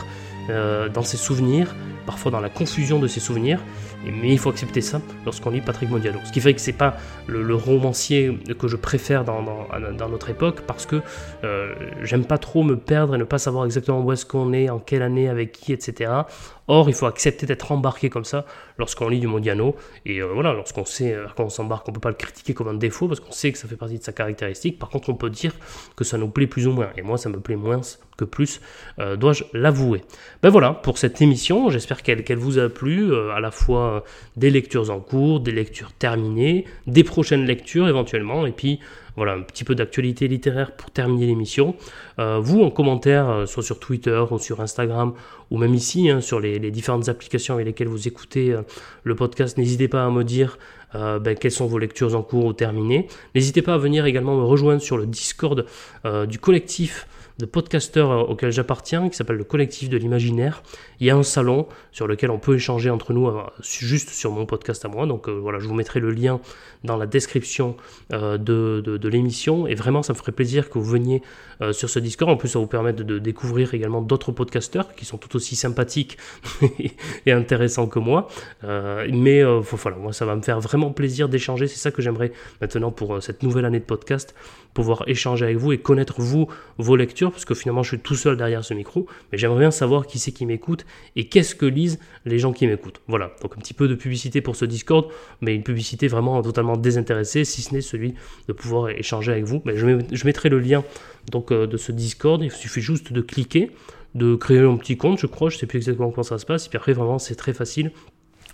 euh, 0.49 0.89
dans 0.89 1.03
ses 1.03 1.17
souvenirs, 1.17 1.75
parfois 2.05 2.31
dans 2.31 2.39
la 2.39 2.49
confusion 2.49 2.99
de 2.99 3.07
ses 3.07 3.19
souvenirs, 3.19 3.59
mais 4.05 4.29
il 4.29 4.39
faut 4.39 4.49
accepter 4.49 4.81
ça 4.81 5.01
lorsqu'on 5.25 5.49
lit 5.49 5.61
Patrick 5.61 5.89
Modiano. 5.89 6.19
Ce 6.23 6.31
qui 6.31 6.39
fait 6.39 6.53
que 6.53 6.61
c'est 6.61 6.73
pas 6.73 6.95
le, 7.27 7.55
romancier 7.55 8.37
que 8.59 8.67
je 8.67 8.75
préfère 8.75 9.23
dans, 9.23 9.41
dans, 9.41 10.09
notre 10.09 10.29
époque, 10.29 10.61
parce 10.61 10.85
que 10.85 11.01
euh, 11.43 11.73
j'aime 12.01 12.25
pas 12.25 12.37
trop 12.37 12.63
me 12.63 12.77
perdre 12.77 13.15
et 13.15 13.17
ne 13.17 13.23
pas 13.23 13.37
savoir 13.37 13.65
exactement 13.65 14.01
où 14.01 14.11
est-ce 14.11 14.25
qu'on 14.25 14.53
est, 14.53 14.69
en 14.69 14.79
quelle 14.79 15.01
année, 15.01 15.29
avec 15.29 15.51
qui, 15.51 15.73
etc. 15.73 16.11
Or, 16.67 16.89
il 16.89 16.95
faut 16.95 17.05
accepter 17.05 17.45
d'être 17.45 17.71
embarqué 17.71 18.09
comme 18.09 18.25
ça 18.25 18.45
lorsqu'on 18.77 19.07
lit 19.07 19.19
du 19.19 19.27
Modiano. 19.27 19.75
Et 20.05 20.21
euh, 20.21 20.31
voilà, 20.33 20.53
lorsqu'on 20.53 20.85
sait, 20.85 21.13
euh, 21.13 21.27
quand 21.35 21.43
on 21.43 21.49
s'embarque, 21.49 21.87
on 21.87 21.91
peut 21.91 21.99
pas 21.99 22.09
le 22.09 22.15
critiquer 22.15 22.53
comme 22.53 22.67
un 22.67 22.73
défaut 22.73 23.07
parce 23.07 23.19
qu'on 23.19 23.31
sait 23.31 23.51
que 23.51 23.57
ça 23.57 23.67
fait 23.67 23.77
partie 23.77 23.99
de 23.99 24.03
sa 24.03 24.11
caractéristique. 24.11 24.79
Par 24.79 24.89
contre, 24.89 25.09
on 25.09 25.15
peut 25.15 25.29
dire 25.29 25.53
que 25.95 26.03
ça 26.03 26.17
nous 26.17 26.27
plaît 26.27 26.47
plus 26.47 26.67
ou 26.67 26.71
moins. 26.71 26.89
Et 26.97 27.01
moi, 27.01 27.17
ça 27.17 27.29
me 27.29 27.39
plaît 27.39 27.55
moins 27.55 27.81
que 28.17 28.25
plus, 28.25 28.61
dois-je 29.17 29.43
l'avouer. 29.51 30.01
Ben 30.41 30.49
voilà, 30.49 30.71
pour 30.71 30.97
cette 30.97 31.21
émission, 31.21 31.69
j'espère 31.69 31.94
qu'elle 32.03 32.37
vous 32.37 32.59
a 32.59 32.69
plu, 32.69 33.15
à 33.15 33.39
la 33.39 33.51
fois 33.51 34.03
des 34.35 34.49
lectures 34.49 34.89
en 34.89 34.99
cours, 34.99 35.39
des 35.39 35.51
lectures 35.51 35.91
terminées, 35.93 36.65
des 36.87 37.03
prochaines 37.03 37.45
lectures 37.45 37.87
éventuellement, 37.87 38.45
et 38.45 38.51
puis 38.51 38.79
voilà, 39.15 39.33
un 39.33 39.41
petit 39.41 39.63
peu 39.63 39.75
d'actualité 39.75 40.27
littéraire 40.27 40.75
pour 40.75 40.91
terminer 40.91 41.27
l'émission. 41.27 41.75
Euh, 42.19 42.39
vous, 42.39 42.61
en 42.61 42.69
commentaire, 42.69 43.29
euh, 43.29 43.45
soit 43.45 43.63
sur 43.63 43.79
Twitter 43.79 44.21
ou 44.29 44.37
sur 44.39 44.61
Instagram, 44.61 45.13
ou 45.51 45.57
même 45.57 45.73
ici, 45.73 46.09
hein, 46.09 46.21
sur 46.21 46.39
les, 46.39 46.59
différentes 46.71 47.07
applications 47.07 47.53
avec 47.53 47.67
lesquelles 47.67 47.87
vous 47.87 48.07
écoutez 48.07 48.51
euh, 48.51 48.61
le 49.03 49.15
podcast, 49.15 49.57
n'hésitez 49.57 49.87
pas 49.87 50.05
à 50.05 50.09
me 50.09 50.23
dire 50.23 50.57
ben, 50.93 51.35
quelles 51.35 51.51
sont 51.51 51.65
vos 51.65 51.77
lectures 51.77 52.15
en 52.15 52.21
cours 52.21 52.45
ou 52.45 52.53
terminées. 52.53 53.09
N'hésitez 53.33 53.61
pas 53.61 53.73
à 53.73 53.77
venir 53.77 54.05
également 54.05 54.37
me 54.37 54.45
rejoindre 54.45 54.81
sur 54.81 54.97
le 54.97 55.05
Discord 55.05 55.65
du 56.29 56.39
collectif 56.39 57.05
de 57.37 57.45
podcasteurs 57.45 58.11
euh, 58.11 58.21
auquel 58.23 58.51
j'appartiens, 58.51 59.09
qui 59.09 59.15
s'appelle 59.15 59.37
le 59.37 59.43
collectif 59.43 59.89
de 59.89 59.97
l'imaginaire. 59.97 60.63
Il 60.99 61.07
y 61.07 61.09
a 61.09 61.15
un 61.15 61.23
salon 61.23 61.67
sur 61.91 62.07
lequel 62.07 62.31
on 62.31 62.39
peut 62.39 62.55
échanger 62.55 62.89
entre 62.89 63.13
nous 63.13 63.27
euh, 63.27 63.43
juste 63.61 64.09
sur 64.09 64.31
mon 64.31 64.45
podcast 64.45 64.85
à 64.85 64.87
moi. 64.87 65.05
Donc 65.05 65.27
euh, 65.27 65.31
voilà, 65.31 65.59
je 65.59 65.67
vous 65.67 65.73
mettrai 65.73 65.99
le 65.99 66.11
lien 66.11 66.39
dans 66.83 66.97
la 66.97 67.07
description 67.07 67.75
de, 68.11 68.37
de, 68.37 69.09
l'émission. 69.09 69.65
Et 69.65 69.73
vraiment, 69.73 70.03
ça 70.03 70.13
me 70.13 70.17
ferait 70.17 70.31
plaisir 70.31 70.69
que 70.69 70.77
vous 70.77 70.85
veniez 70.85 71.23
sur 71.71 71.89
ce 71.89 71.97
Discord. 71.97 72.31
En 72.31 72.37
plus, 72.37 72.49
ça 72.49 72.59
vous 72.59 72.67
permet 72.67 72.93
de, 72.93 73.17
découvrir 73.17 73.73
également 73.73 74.03
d'autres 74.03 74.31
podcasteurs 74.31 74.93
qui 74.93 75.03
sont 75.03 75.17
tout 75.17 75.35
aussi 75.35 75.55
sympathiques 75.55 76.19
et 77.25 77.31
intéressants 77.31 77.87
que 77.87 77.97
moi. 77.97 78.27
mais 78.63 79.43
voilà, 79.43 79.97
moi, 79.97 80.13
ça 80.13 80.27
va 80.27 80.35
me 80.35 80.43
faire 80.43 80.59
vraiment 80.59 80.91
plaisir 80.91 81.27
d'échanger. 81.27 81.65
C'est 81.65 81.79
ça 81.79 81.89
que 81.89 82.03
j'aimerais 82.03 82.31
maintenant 82.61 82.91
pour 82.91 83.23
cette 83.23 83.41
nouvelle 83.41 83.65
année 83.65 83.79
de 83.79 83.85
podcast, 83.85 84.35
pouvoir 84.75 85.05
échanger 85.07 85.45
avec 85.45 85.57
vous 85.57 85.71
et 85.71 85.79
connaître 85.79 86.21
vous, 86.21 86.47
vos 86.77 86.95
lectures 86.95 87.31
parce 87.31 87.45
que 87.45 87.55
finalement 87.55 87.81
je 87.81 87.95
suis 87.95 87.99
tout 87.99 88.13
seul 88.13 88.37
derrière 88.37 88.63
ce 88.63 88.75
micro, 88.75 89.07
mais 89.31 89.39
j'aimerais 89.39 89.61
bien 89.61 89.71
savoir 89.71 90.05
qui 90.05 90.19
c'est 90.19 90.33
qui 90.33 90.45
m'écoute 90.45 90.85
et 91.15 91.27
qu'est-ce 91.27 91.55
que 91.55 91.65
lisent 91.65 91.97
les 92.25 92.37
gens 92.37 92.53
qui 92.53 92.67
m'écoutent. 92.67 93.01
Voilà, 93.07 93.31
donc 93.41 93.53
un 93.57 93.61
petit 93.61 93.73
peu 93.73 93.87
de 93.87 93.95
publicité 93.95 94.41
pour 94.41 94.55
ce 94.55 94.65
Discord, 94.65 95.07
mais 95.41 95.55
une 95.55 95.63
publicité 95.63 96.07
vraiment 96.07 96.41
totalement 96.41 96.77
désintéressée, 96.77 97.45
si 97.45 97.61
ce 97.61 97.73
n'est 97.73 97.81
celui 97.81 98.15
de 98.47 98.53
pouvoir 98.53 98.89
échanger 98.89 99.31
avec 99.31 99.45
vous. 99.45 99.61
Mais 99.65 99.77
je, 99.77 100.25
mettrai 100.25 100.49
le 100.49 100.59
lien 100.59 100.83
donc, 101.31 101.51
euh, 101.51 101.65
de 101.65 101.77
ce 101.77 101.93
Discord, 101.93 102.43
il 102.43 102.51
suffit 102.51 102.81
juste 102.81 103.13
de 103.13 103.21
cliquer, 103.21 103.71
de 104.13 104.35
créer 104.35 104.59
un 104.59 104.75
petit 104.75 104.97
compte, 104.97 105.19
je 105.19 105.27
crois, 105.27 105.49
je 105.49 105.57
sais 105.57 105.67
plus 105.67 105.77
exactement 105.77 106.11
comment 106.11 106.23
ça 106.23 106.37
se 106.37 106.45
passe, 106.45 106.65
et 106.65 106.69
puis 106.69 106.77
après 106.77 106.93
vraiment 106.93 107.19
c'est 107.19 107.35
très 107.35 107.53
facile 107.53 107.91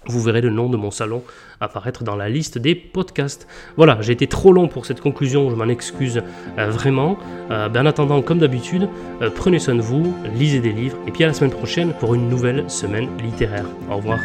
vous 0.08 0.22
verrez 0.22 0.42
le 0.42 0.50
nom 0.50 0.70
de 0.70 0.78
mon 0.78 0.92
salon 0.92 1.24
apparaître 1.60 2.04
dans 2.04 2.16
la 2.16 2.28
liste 2.28 2.58
des 2.58 2.76
podcasts. 2.76 3.48
Voilà, 3.78 3.98
j'ai 4.02 4.14
été 4.14 4.28
trop 4.28 4.52
long 4.52 4.68
pour 4.68 4.86
cette 4.86 5.02
conclusion, 5.02 5.50
je 5.50 5.56
m'en 5.56 5.68
excuse 5.68 6.22
euh, 6.58 6.70
vraiment. 6.70 7.18
Euh, 7.52 7.70
ben, 7.70 7.84
en 7.84 7.86
attendant, 7.86 8.22
comme 8.22 8.40
d'habitude, 8.40 8.90
euh, 9.22 9.30
prenez 9.34 9.60
soin 9.60 9.76
de 9.76 9.82
vous, 9.82 10.14
lisez 10.36 10.60
des 10.60 10.72
livres, 10.72 10.98
et 11.08 11.12
puis 11.12 11.24
à 11.24 11.28
la 11.28 11.34
semaine 11.34 11.52
prochaine 11.52 11.94
pour 12.00 12.16
une 12.16 12.30
nouvelle 12.30 12.70
semaine 12.70 13.10
littéraire. 13.22 13.66
Au 13.90 13.98
revoir. 13.98 14.20